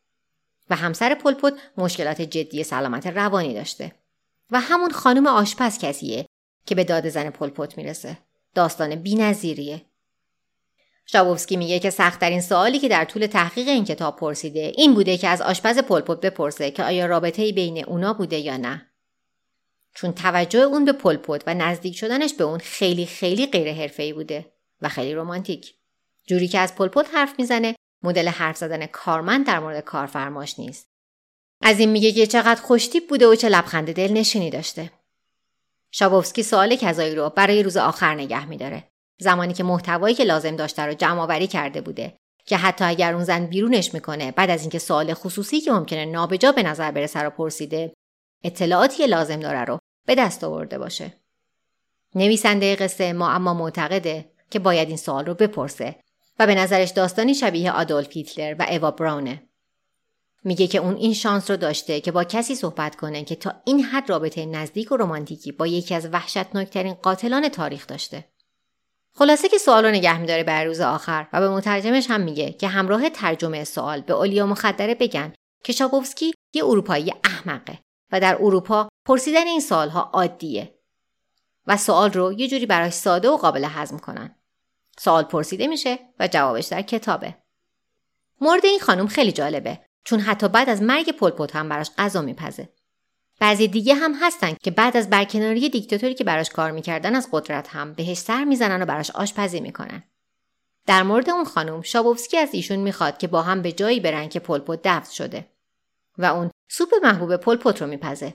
و 0.71 0.77
همسر 0.77 1.15
پلپوت 1.15 1.55
مشکلات 1.77 2.23
جدی 2.23 2.65
سلامت 2.65 3.07
روانی 3.07 3.55
داشته. 3.55 3.93
و 4.51 4.61
همون 4.61 4.91
خانم 4.91 5.27
آشپز 5.27 5.79
کسیه 5.79 6.27
که 6.67 6.75
به 6.75 6.85
داد 6.85 7.09
زن 7.09 7.31
پلپوت 7.31 7.79
می‌رسه. 7.79 8.19
داستان 8.55 8.95
بی‌نظیریه. 8.95 9.83
شابوفسکی 11.07 11.57
میگه 11.57 11.79
که 11.79 11.91
سختترین 11.91 12.41
سوالی 12.41 12.79
که 12.79 12.89
در 12.89 13.05
طول 13.05 13.27
تحقیق 13.27 13.69
این 13.69 13.85
کتاب 13.85 14.17
پرسیده 14.17 14.73
این 14.77 14.95
بوده 14.95 15.17
که 15.17 15.29
از 15.29 15.43
آشپز 15.43 15.79
پلپوت 15.79 16.21
بپرسه 16.21 16.71
که 16.71 16.85
آیا 16.85 17.07
رابطه 17.07 17.53
بین 17.53 17.85
اونا 17.85 18.13
بوده 18.13 18.39
یا 18.39 18.57
نه. 18.57 18.87
چون 19.95 20.13
توجه 20.13 20.59
اون 20.59 20.85
به 20.85 20.93
پلپوت 20.93 21.43
و 21.47 21.55
نزدیک 21.55 21.97
شدنش 21.97 22.35
به 22.35 22.45
اون 22.45 22.59
خیلی 22.59 23.07
خیلی 23.07 23.47
غیر 23.47 23.73
حرفه‌ای 23.73 24.13
بوده 24.13 24.53
و 24.83 24.89
خیلی 24.89 25.15
رمانتیک. 25.15 25.75
جوری 26.27 26.49
که 26.49 26.59
از 26.59 26.75
پلپوت 26.75 27.07
حرف 27.15 27.35
می‌زنه 27.39 27.75
مدل 28.03 28.29
حرف 28.29 28.57
زدن 28.57 28.87
کارمند 28.87 29.47
در 29.47 29.59
مورد 29.59 29.85
کارفرماش 29.85 30.59
نیست. 30.59 30.87
از 31.63 31.79
این 31.81 31.89
میگه 31.89 32.13
که 32.13 32.27
چقدر 32.27 32.63
خوشتیپ 32.63 33.09
بوده 33.09 33.27
و 33.27 33.35
چه 33.35 33.49
لبخند 33.49 33.93
دل 33.93 34.13
نشینی 34.13 34.51
داشته. 34.51 34.91
شابوفسکی 35.91 36.43
سوال 36.43 36.77
کذایی 36.77 37.15
رو 37.15 37.31
برای 37.31 37.63
روز 37.63 37.77
آخر 37.77 38.15
نگه 38.15 38.47
میداره. 38.47 38.85
زمانی 39.19 39.53
که 39.53 39.65
محتوایی 39.65 40.15
که 40.15 40.25
لازم 40.25 40.57
داشته 40.57 40.83
رو 40.83 40.95
جمع 40.95 41.21
آوری 41.21 41.47
کرده 41.47 41.81
بوده 41.81 42.17
که 42.47 42.57
حتی 42.57 42.85
اگر 42.85 43.15
اون 43.15 43.25
زن 43.25 43.47
بیرونش 43.47 43.95
می‌کنه 43.95 44.33
بعد 44.33 44.51
از 44.51 44.61
اینکه 44.61 44.79
سوال 44.79 45.15
خصوصی 45.15 45.61
که 45.61 45.73
ممکنه 45.73 46.05
نابجا 46.05 46.53
به 46.53 46.63
نظر 46.63 46.91
برسه 46.91 47.21
رو 47.21 47.31
پرسیده 47.31 47.93
اطلاعاتی 48.45 49.07
لازم 49.07 49.41
داره 49.41 49.65
رو 49.65 49.79
به 50.07 50.15
دست 50.15 50.45
آورده 50.45 50.79
باشه. 50.79 51.13
نویسنده 52.15 52.77
قصه 52.77 53.13
ما 53.13 53.31
اما 53.31 53.55
معتقده 53.55 54.33
که 54.51 54.59
باید 54.59 54.89
این 54.89 54.97
سوال 54.97 55.27
رو 55.27 55.35
بپرسه 55.35 55.97
و 56.39 56.47
به 56.47 56.55
نظرش 56.55 56.91
داستانی 56.91 57.35
شبیه 57.35 57.73
آدولف 57.73 58.13
هیتلر 58.13 58.57
و 58.59 58.67
اوا 58.71 58.91
براونه. 58.91 59.43
میگه 60.45 60.67
که 60.67 60.79
اون 60.79 60.97
این 60.97 61.15
شانس 61.15 61.51
رو 61.51 61.57
داشته 61.57 62.01
که 62.01 62.13
با 62.13 62.25
کسی 62.25 62.55
صحبت 62.55 62.97
کنه 62.97 63.25
که 63.25 63.35
تا 63.35 63.55
این 63.65 63.81
حد 63.81 64.11
رابطه 64.11 64.47
نزدیک 64.47 64.93
و 64.93 64.97
رمانتیکی 64.97 65.53
با 65.53 65.67
یکی 65.67 65.95
از 65.95 66.09
وحشتناکترین 66.13 66.95
قاتلان 66.95 67.49
تاریخ 67.49 67.87
داشته. 67.87 68.25
خلاصه 69.15 69.49
که 69.49 69.59
سوال 69.59 69.85
رو 69.85 69.91
نگه 69.91 70.19
میداره 70.19 70.45
بر 70.45 70.65
روز 70.65 70.81
آخر 70.81 71.27
و 71.33 71.41
به 71.41 71.49
مترجمش 71.49 72.07
هم 72.11 72.21
میگه 72.21 72.53
که 72.53 72.69
همراه 72.69 73.11
ترجمه 73.11 73.65
سوال 73.65 74.01
به 74.01 74.13
اولیا 74.13 74.47
مخدره 74.47 74.95
بگن 74.95 75.33
که 75.65 75.73
شابوفسکی 75.73 76.33
یه 76.55 76.65
اروپایی 76.65 77.15
احمقه 77.25 77.79
و 78.13 78.21
در 78.21 78.35
اروپا 78.41 78.89
پرسیدن 79.07 79.47
این 79.47 79.61
سوالها 79.61 80.01
عادیه 80.01 80.79
و 81.67 81.77
سوال 81.77 82.13
رو 82.13 82.33
یه 82.33 82.49
جوری 82.49 82.67
براش 82.67 82.93
ساده 82.93 83.29
و 83.29 83.37
قابل 83.37 83.65
هضم 83.65 83.99
کنن. 83.99 84.42
سوال 85.05 85.25
پرسیده 85.25 85.67
میشه 85.67 85.99
و 86.19 86.29
جوابش 86.29 86.67
در 86.67 86.83
کتابه. 86.83 87.35
مورد 88.41 88.65
این 88.65 88.81
خانم 88.81 89.07
خیلی 89.07 89.33
جالبه 89.33 89.81
چون 90.05 90.21
حتی 90.21 90.49
بعد 90.49 90.69
از 90.69 90.83
مرگ 90.83 91.11
پلپوت 91.11 91.57
هم 91.57 91.69
براش 91.69 91.91
غذا 91.99 92.23
میپزه. 92.23 92.69
بعضی 93.41 93.69
دیگه 93.69 93.95
هم 93.95 94.15
هستن 94.21 94.55
که 94.63 94.71
بعد 94.71 94.97
از 94.97 95.11
برکناری 95.11 95.69
دیکتاتوری 95.69 96.15
که 96.15 96.25
براش 96.25 96.51
کار 96.51 96.71
می‌کردن 96.71 97.15
از 97.15 97.29
قدرت 97.33 97.69
هم 97.69 97.93
بهش 97.93 98.19
سر 98.19 98.45
می‌زنن 98.45 98.83
و 98.83 98.87
براش 98.87 99.11
آشپزی 99.11 99.61
می‌کنن. 99.61 100.03
در 100.87 101.03
مورد 101.03 101.31
اون 101.31 101.45
خانم 101.45 101.83
شابوفسکی 101.83 102.39
از 102.39 102.49
ایشون 102.53 102.79
می‌خواد 102.79 103.19
که 103.19 103.27
با 103.27 103.43
هم 103.43 103.63
به 103.63 103.73
جایی 103.73 104.01
برن 104.01 104.29
که 104.29 104.41
پلپوت 104.41 104.81
دفن 104.85 105.13
شده 105.13 105.49
و 106.19 106.25
اون 106.25 106.51
سوپ 106.69 106.89
محبوب 107.03 107.37
پلپوت 107.37 107.83
رو 107.83 107.89
میپزه. 107.89 108.35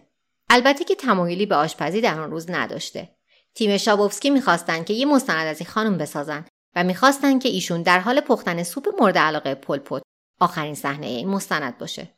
البته 0.49 0.83
که 0.83 0.95
تمایلی 0.95 1.45
به 1.45 1.55
آشپزی 1.55 2.01
در 2.01 2.19
اون 2.19 2.31
روز 2.31 2.49
نداشته. 2.49 3.09
تیم 3.55 3.77
شابوفسکی 3.77 4.29
می‌خواستن 4.29 4.83
که 4.83 4.93
یه 4.93 5.05
مستند 5.05 5.47
از 5.47 5.59
این 5.59 5.69
خانم 5.69 5.97
بسازن 5.97 6.45
و 6.77 6.83
می‌خواستن 6.83 7.39
که 7.39 7.49
ایشون 7.49 7.81
در 7.81 7.99
حال 7.99 8.21
پختن 8.21 8.63
سوپ 8.63 8.87
مورد 8.99 9.17
علاقه 9.17 9.55
پلپوت 9.55 10.01
آخرین 10.39 10.75
صحنه 10.75 11.07
این 11.07 11.27
مستند 11.27 11.77
باشه. 11.77 12.09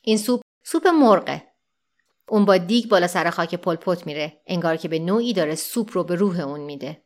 این 0.00 0.18
سوپ 0.18 0.40
سوپ 0.62 0.86
مرغه. 0.86 1.42
اون 2.28 2.44
با 2.44 2.56
دیگ 2.56 2.88
بالا 2.88 3.06
سر 3.06 3.30
خاک 3.30 3.54
پلپوت 3.54 4.06
میره 4.06 4.40
انگار 4.46 4.76
که 4.76 4.88
به 4.88 4.98
نوعی 4.98 5.32
داره 5.32 5.54
سوپ 5.54 5.90
رو 5.92 6.04
به 6.04 6.14
روح 6.14 6.40
اون 6.40 6.60
میده. 6.60 7.02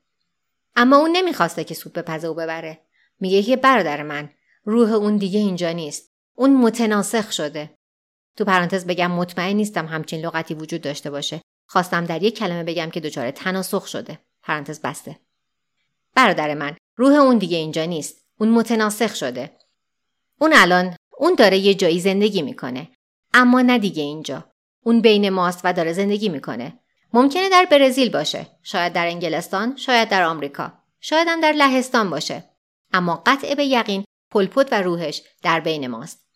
اما 0.76 0.96
اون 0.96 1.10
نمی‌خواسته 1.16 1.64
که 1.64 1.74
سوپ 1.74 1.98
بپزه 2.00 2.28
و 2.28 2.34
ببره. 2.34 2.78
میگه 3.20 3.42
که 3.42 3.56
برادر 3.56 4.02
من 4.02 4.30
روح 4.64 4.92
اون 4.92 5.16
دیگه 5.16 5.40
اینجا 5.40 5.72
نیست. 5.72 6.12
اون 6.34 6.56
متناسخ 6.56 7.32
شده. 7.32 7.70
تو 8.36 8.44
پرانتز 8.44 8.86
بگم 8.86 9.10
مطمئن 9.10 9.56
نیستم 9.56 9.86
همچین 9.86 10.20
لغتی 10.20 10.54
وجود 10.54 10.80
داشته 10.80 11.10
باشه. 11.10 11.40
خواستم 11.66 12.04
در 12.04 12.22
یک 12.22 12.38
کلمه 12.38 12.64
بگم 12.64 12.90
که 12.90 13.00
دچار 13.00 13.30
تناسخ 13.30 13.86
شده. 13.86 14.18
پرانتز 14.42 14.80
بسته. 14.80 15.18
برادر 16.14 16.54
من 16.54 16.76
روح 16.96 17.14
اون 17.14 17.38
دیگه 17.38 17.56
اینجا 17.56 17.84
نیست 17.84 18.24
اون 18.38 18.48
متناسخ 18.48 19.14
شده 19.14 19.56
اون 20.40 20.52
الان 20.54 20.96
اون 21.18 21.34
داره 21.34 21.58
یه 21.58 21.74
جایی 21.74 22.00
زندگی 22.00 22.42
می‌کنه 22.42 22.88
اما 23.34 23.62
نه 23.62 23.78
دیگه 23.78 24.02
اینجا 24.02 24.44
اون 24.82 25.00
بین 25.00 25.30
ماست 25.30 25.60
و 25.64 25.72
داره 25.72 25.92
زندگی 25.92 26.28
می‌کنه. 26.28 26.78
ممکنه 27.12 27.48
در 27.48 27.66
برزیل 27.70 28.10
باشه، 28.10 28.46
شاید 28.62 28.92
در 28.92 29.06
انگلستان، 29.06 29.76
شاید 29.76 30.08
در 30.08 30.22
آمریکا، 30.22 30.72
شاید 31.00 31.28
هم 31.28 31.40
در 31.40 31.52
لهستان 31.52 32.10
باشه. 32.10 32.44
اما 32.92 33.22
قطع 33.26 33.54
به 33.54 33.64
یقین 33.64 34.04
پلپوت 34.30 34.68
و 34.72 34.82
روحش 34.82 35.22
در 35.42 35.60
بین 35.60 35.86
ماست. 35.86 36.26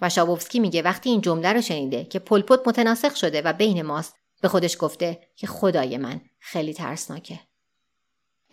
و 0.00 0.10
شابوفسکی 0.10 0.60
میگه 0.60 0.82
وقتی 0.82 1.10
این 1.10 1.20
جمله 1.20 1.52
رو 1.52 1.60
شنیده 1.60 2.04
که 2.04 2.18
پلپوت 2.18 2.68
متناسخ 2.68 3.16
شده 3.16 3.42
و 3.42 3.52
بین 3.52 3.82
ماست 3.82 4.16
به 4.40 4.48
خودش 4.48 4.76
گفته 4.80 5.20
که 5.36 5.46
خدای 5.46 5.98
من 5.98 6.20
خیلی 6.38 6.74
ترسناکه. 6.74 7.40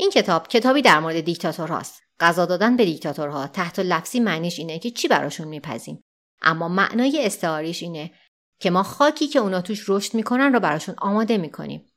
این 0.01 0.09
کتاب 0.09 0.47
کتابی 0.47 0.81
در 0.81 0.99
مورد 0.99 1.21
دیکتاتورهاست. 1.21 2.03
غذا 2.19 2.45
دادن 2.45 2.77
به 2.77 2.85
دیکتاتورها 2.85 3.47
تحت 3.47 3.79
لفظی 3.79 4.19
معنیش 4.19 4.59
اینه 4.59 4.79
که 4.79 4.91
چی 4.91 5.07
براشون 5.07 5.47
میپزیم. 5.47 6.03
اما 6.41 6.67
معنای 6.67 7.25
استعاریش 7.25 7.83
اینه 7.83 8.11
که 8.59 8.69
ما 8.69 8.83
خاکی 8.83 9.27
که 9.27 9.39
اونا 9.39 9.61
توش 9.61 9.83
رشد 9.87 10.13
می‌کنن 10.13 10.53
رو 10.53 10.59
براشون 10.59 10.95
آماده 10.97 11.37
می‌کنیم. 11.37 11.91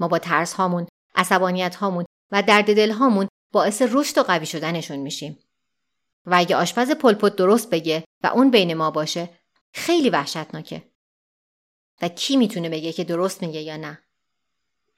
ما 0.00 0.08
با 0.08 0.18
ترس 0.18 0.52
هامون، 0.52 0.86
عصبانیت 1.14 1.74
هامون 1.74 2.04
و 2.32 2.42
درد 2.42 2.76
دل 2.76 2.90
هامون 2.90 3.28
باعث 3.52 3.82
رشد 3.90 4.18
و 4.18 4.22
قوی 4.22 4.46
شدنشون 4.46 4.96
میشیم. 4.96 5.38
و 6.26 6.34
اگه 6.34 6.56
آشپز 6.56 6.90
پلپوت 6.90 7.36
درست 7.36 7.70
بگه 7.70 8.04
و 8.24 8.26
اون 8.26 8.50
بین 8.50 8.74
ما 8.74 8.90
باشه 8.90 9.28
خیلی 9.74 10.10
وحشتناکه. 10.10 10.82
و 12.02 12.08
کی 12.08 12.36
می‌تونه 12.36 12.68
بگه 12.68 12.92
که 12.92 13.04
درست 13.04 13.42
میگه 13.42 13.60
یا 13.60 13.76
نه؟ 13.76 13.98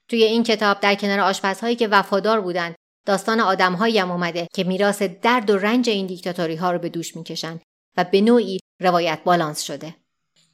توی 0.08 0.24
این 0.24 0.42
کتاب 0.42 0.80
در 0.80 0.94
کنار 0.94 1.20
آشپزهایی 1.20 1.76
که 1.76 1.88
وفادار 1.88 2.40
بودن 2.40 2.74
داستان 3.06 3.40
آدمهایی 3.40 3.98
هم 3.98 4.10
اومده 4.10 4.48
که 4.54 4.64
میراث 4.64 5.02
درد 5.02 5.50
و 5.50 5.58
رنج 5.58 5.88
این 5.88 6.06
دیکتاتوری 6.06 6.56
ها 6.56 6.72
رو 6.72 6.78
به 6.78 6.88
دوش 6.88 7.16
می‌کشن 7.16 7.60
و 7.96 8.04
به 8.04 8.20
نوعی 8.20 8.58
روایت 8.80 9.20
بالانس 9.24 9.62
شده. 9.62 9.94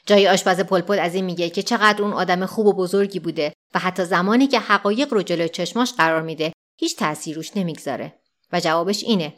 جای 0.07 0.29
آشپز 0.29 0.61
پلپل 0.61 0.99
از 0.99 1.15
این 1.15 1.25
میگه 1.25 1.51
که 1.51 1.63
چقدر 1.63 2.03
اون 2.03 2.13
آدم 2.13 2.47
خوب 2.47 2.67
و 2.67 2.73
بزرگی 2.73 3.21
بوده 3.21 3.53
و 3.75 3.79
حتی 3.79 4.05
زمانی 4.05 4.47
که 4.47 4.59
حقایق 4.59 5.15
رو 5.15 5.23
جلوی 5.23 5.49
چشماش 5.49 5.93
قرار 5.93 6.23
میده 6.23 6.53
هیچ 6.79 6.97
تأثیر 6.97 7.37
روش 7.37 7.57
نمی‌گذاره. 7.57 8.21
و 8.53 8.61
جوابش 8.61 9.05
اینه. 9.05 9.35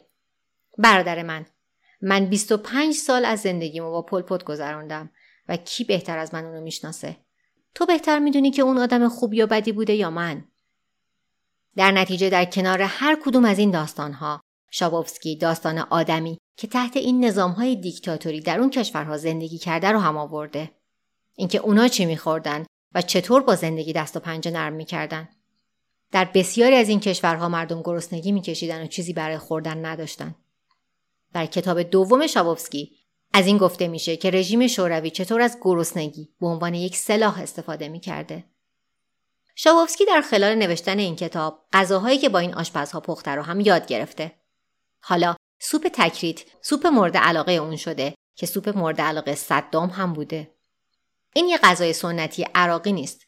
برادر 0.77 1.23
من 1.23 1.45
من 2.01 2.25
25 2.25 2.95
سال 2.95 3.25
از 3.25 3.39
زندگیمو 3.39 3.91
با 3.91 4.01
پلپوت 4.01 4.43
گذراندم 4.43 5.11
و 5.49 5.57
کی 5.57 5.83
بهتر 5.83 6.17
از 6.17 6.33
من 6.33 6.45
اونو 6.45 6.61
می‌شناسه؟ 6.61 7.17
تو 7.75 7.85
بهتر 7.85 8.19
می‌دونی 8.19 8.51
که 8.51 8.61
اون 8.61 8.77
آدم 8.77 9.09
خوب 9.09 9.33
یا 9.33 9.45
بدی 9.45 9.71
بوده 9.71 9.93
یا 9.93 10.09
من 10.09 10.45
در 11.75 11.91
نتیجه 11.91 12.29
در 12.29 12.45
کنار 12.45 12.81
هر 12.81 13.17
کدوم 13.25 13.45
از 13.45 13.59
این 13.59 13.71
داستانها 13.71 14.41
شابوفسکی 14.71 15.35
داستان 15.35 15.77
آدمی 15.77 16.37
که 16.57 16.67
تحت 16.67 16.97
این 16.97 17.25
نظام 17.25 17.51
های 17.51 17.75
دیکتاتوری 17.75 18.41
در 18.41 18.59
اون 18.59 18.69
کشورها 18.69 19.17
زندگی 19.17 19.57
کرده 19.57 19.91
رو 19.91 19.99
هم 19.99 20.17
آورده. 20.17 20.71
اینکه 21.35 21.57
اونا 21.57 21.87
چی 21.87 22.05
میخوردن 22.05 22.65
و 22.93 23.01
چطور 23.01 23.43
با 23.43 23.55
زندگی 23.55 23.93
دست 23.93 24.17
و 24.17 24.19
پنجه 24.19 24.51
نرم 24.51 24.73
می‌کردن. 24.73 25.29
در 26.11 26.25
بسیاری 26.25 26.75
از 26.75 26.89
این 26.89 26.99
کشورها 26.99 27.49
مردم 27.49 27.81
گرسنگی 27.81 28.31
میکشیدن 28.31 28.83
و 28.83 28.87
چیزی 28.87 29.13
برای 29.13 29.37
خوردن 29.37 29.85
نداشتن. 29.85 30.35
در 31.33 31.45
کتاب 31.45 31.81
دوم 31.81 32.27
شابوفسکی 32.27 32.91
از 33.33 33.47
این 33.47 33.57
گفته 33.57 33.87
میشه 33.87 34.17
که 34.17 34.31
رژیم 34.31 34.67
شوروی 34.67 35.09
چطور 35.09 35.41
از 35.41 35.57
گرسنگی 35.61 36.29
به 36.41 36.47
عنوان 36.47 36.73
یک 36.73 36.95
سلاح 36.95 37.41
استفاده 37.41 37.89
می‌کرده. 37.89 38.43
شابوفسکی 39.55 40.05
در 40.05 40.21
خلال 40.21 40.55
نوشتن 40.55 40.99
این 40.99 41.15
کتاب 41.15 41.65
غذاهایی 41.73 42.17
که 42.17 42.29
با 42.29 42.39
این 42.39 42.53
آشپزها 42.53 42.99
پخته 42.99 43.31
رو 43.31 43.41
هم 43.41 43.59
یاد 43.59 43.85
گرفته. 43.85 44.35
حالا 45.01 45.35
سوپ 45.59 45.87
تکریت 45.93 46.41
سوپ 46.61 46.87
مورد 46.87 47.17
علاقه 47.17 47.51
اون 47.51 47.75
شده 47.75 48.13
که 48.35 48.45
سوپ 48.45 48.77
مورد 48.77 49.01
علاقه 49.01 49.35
صدام 49.35 49.89
هم 49.89 50.13
بوده. 50.13 50.53
این 51.35 51.47
یه 51.47 51.57
غذای 51.57 51.93
سنتی 51.93 52.47
عراقی 52.55 52.91
نیست. 52.91 53.21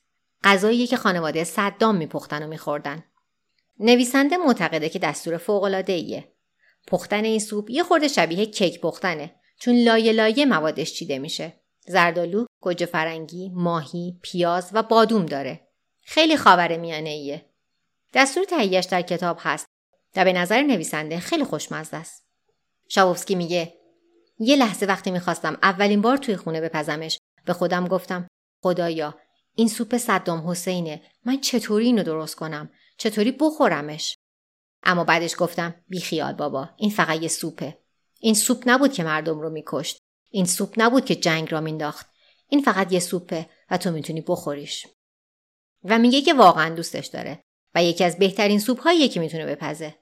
غذایی 0.43 0.87
که 0.87 0.97
خانواده 0.97 1.43
صدام 1.43 1.95
میپختن 1.95 2.43
و 2.43 2.47
میخوردن. 2.47 3.03
نویسنده 3.79 4.37
معتقده 4.37 4.89
که 4.89 4.99
دستور 4.99 5.37
فوقالعاده 5.37 5.93
ایه. 5.93 6.31
پختن 6.87 7.23
این 7.23 7.39
سوپ 7.39 7.69
یه 7.69 7.83
خورده 7.83 8.07
شبیه 8.07 8.45
کیک 8.45 8.81
پختنه 8.81 9.35
چون 9.59 9.75
لایه 9.75 10.11
لایه 10.11 10.45
موادش 10.45 10.93
چیده 10.93 11.19
میشه. 11.19 11.53
زردالو، 11.87 12.45
گوجه 12.61 12.85
فرنگی، 12.85 13.49
ماهی، 13.49 14.19
پیاز 14.21 14.69
و 14.73 14.83
بادوم 14.83 15.25
داره. 15.25 15.67
خیلی 16.01 16.37
خاور 16.37 16.77
میانه 16.77 17.09
ایه. 17.09 17.45
دستور 18.13 18.43
تهیهش 18.43 18.85
در 18.85 19.01
کتاب 19.01 19.37
هست 19.39 19.65
و 20.15 20.23
به 20.23 20.33
نظر 20.33 20.61
نویسنده 20.61 21.19
خیلی 21.19 21.43
خوشمزه 21.43 21.97
است. 21.97 22.25
شاوفسکی 22.89 23.35
میگه 23.35 23.73
یه 24.39 24.55
لحظه 24.55 24.85
وقتی 24.85 25.11
می‌خواستم 25.11 25.57
اولین 25.63 26.01
بار 26.01 26.17
توی 26.17 26.35
خونه 26.35 26.61
بپزمش 26.61 27.17
به 27.45 27.53
خودم 27.53 27.87
گفتم 27.87 28.27
خدایا 28.63 29.15
این 29.55 29.67
سوپ 29.67 29.97
صدام 29.97 30.49
حسینه 30.49 31.01
من 31.25 31.41
چطوری 31.41 31.85
اینو 31.85 32.03
درست 32.03 32.35
کنم 32.35 32.69
چطوری 32.97 33.31
بخورمش 33.31 34.17
اما 34.83 35.03
بعدش 35.03 35.35
گفتم 35.37 35.75
بی 35.87 35.99
خیال 35.99 36.33
بابا 36.33 36.69
این 36.77 36.89
فقط 36.89 37.21
یه 37.21 37.27
سوپه 37.27 37.77
این 38.19 38.33
سوپ 38.33 38.63
نبود 38.65 38.93
که 38.93 39.03
مردم 39.03 39.39
رو 39.39 39.49
میکشت. 39.49 39.97
این 40.31 40.45
سوپ 40.45 40.73
نبود 40.77 41.05
که 41.05 41.15
جنگ 41.15 41.51
را 41.51 41.61
مینداخت 41.61 42.05
این 42.49 42.61
فقط 42.61 42.91
یه 42.93 42.99
سوپه 42.99 43.49
و 43.71 43.77
تو 43.77 43.91
می‌تونی 43.91 44.21
بخوریش. 44.21 44.87
و 45.83 45.99
میگه 45.99 46.21
که 46.21 46.33
واقعا 46.33 46.75
دوستش 46.75 47.07
داره 47.07 47.43
و 47.75 47.83
یکی 47.83 48.03
از 48.03 48.17
بهترین 48.17 48.59
سوپ 48.59 48.81
هایی 48.81 49.09
که 49.09 49.19
می‌تونه 49.19 49.45
بپزه. 49.45 49.95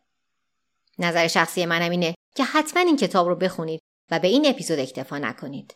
نظر 0.99 1.27
شخصی 1.27 1.65
منم 1.65 1.91
اینه 1.91 2.15
که 2.35 2.43
حتما 2.43 2.83
این 2.83 2.97
کتاب 2.97 3.27
رو 3.27 3.35
بخونید 3.35 3.81
و 4.11 4.19
به 4.19 4.27
این 4.27 4.45
اپیزود 4.45 4.79
اکتفا 4.79 5.17
نکنید. 5.17 5.75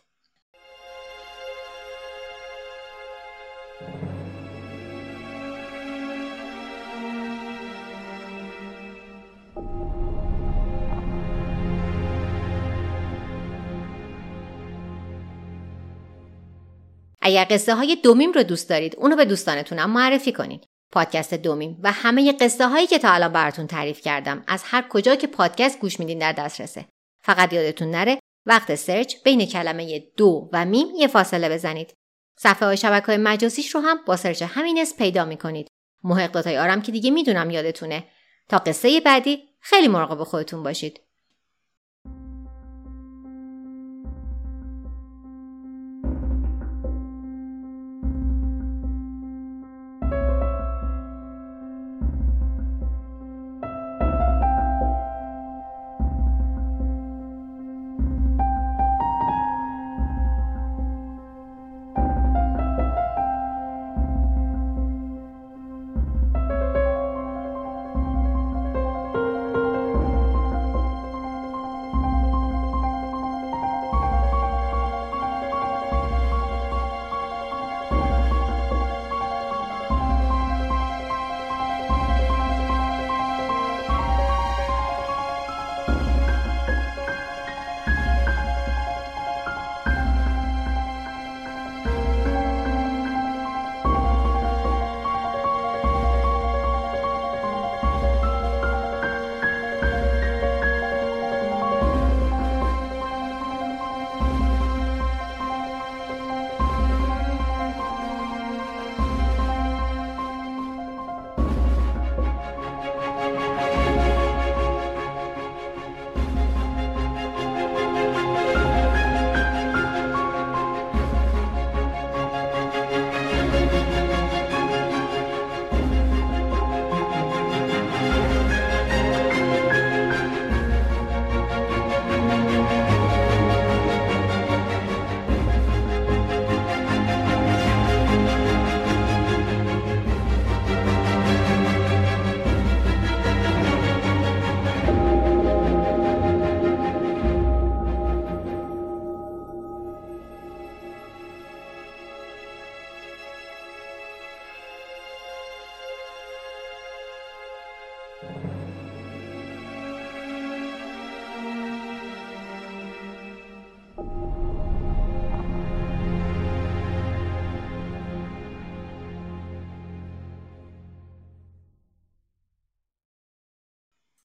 اگر 17.27 17.47
قصه 17.49 17.75
های 17.75 17.95
دومیم 17.95 18.31
رو 18.31 18.43
دوست 18.43 18.69
دارید 18.69 18.95
اونو 18.95 19.15
به 19.15 19.25
دوستانتونم 19.25 19.89
معرفی 19.89 20.31
کنید. 20.31 20.67
پادکست 20.91 21.33
دومیم 21.33 21.79
و 21.83 21.91
همه 21.91 22.31
قصه 22.31 22.67
هایی 22.67 22.87
که 22.87 22.99
تا 22.99 23.11
الان 23.11 23.33
براتون 23.33 23.67
تعریف 23.67 24.01
کردم 24.01 24.43
از 24.47 24.63
هر 24.65 24.85
کجا 24.89 25.15
که 25.15 25.27
پادکست 25.27 25.79
گوش 25.79 25.99
میدین 25.99 26.19
در 26.19 26.31
دسترسه. 26.31 26.85
فقط 27.21 27.53
یادتون 27.53 27.91
نره 27.91 28.19
وقت 28.45 28.75
سرچ 28.75 29.15
بین 29.23 29.45
کلمه 29.45 29.99
دو 30.17 30.49
و 30.53 30.65
میم 30.65 30.87
یه 30.95 31.07
فاصله 31.07 31.49
بزنید. 31.49 31.93
صفحه 32.39 32.67
های 32.67 32.77
شبکه 32.77 33.05
های 33.05 33.17
مجازیش 33.17 33.75
رو 33.75 33.81
هم 33.81 33.99
با 34.05 34.15
سرچ 34.15 34.41
همین 34.41 34.79
اسم 34.79 34.97
پیدا 34.97 35.25
می‌کنید. 35.25 35.67
محق 36.03 36.47
آرم 36.47 36.81
که 36.81 36.91
دیگه 36.91 37.11
می‌دونم 37.11 37.49
یادتونه. 37.49 38.03
تا 38.49 38.57
قصه 38.57 38.99
بعدی 38.99 39.43
خیلی 39.61 39.87
مراقب 39.87 40.23
خودتون 40.23 40.63
باشید. 40.63 40.99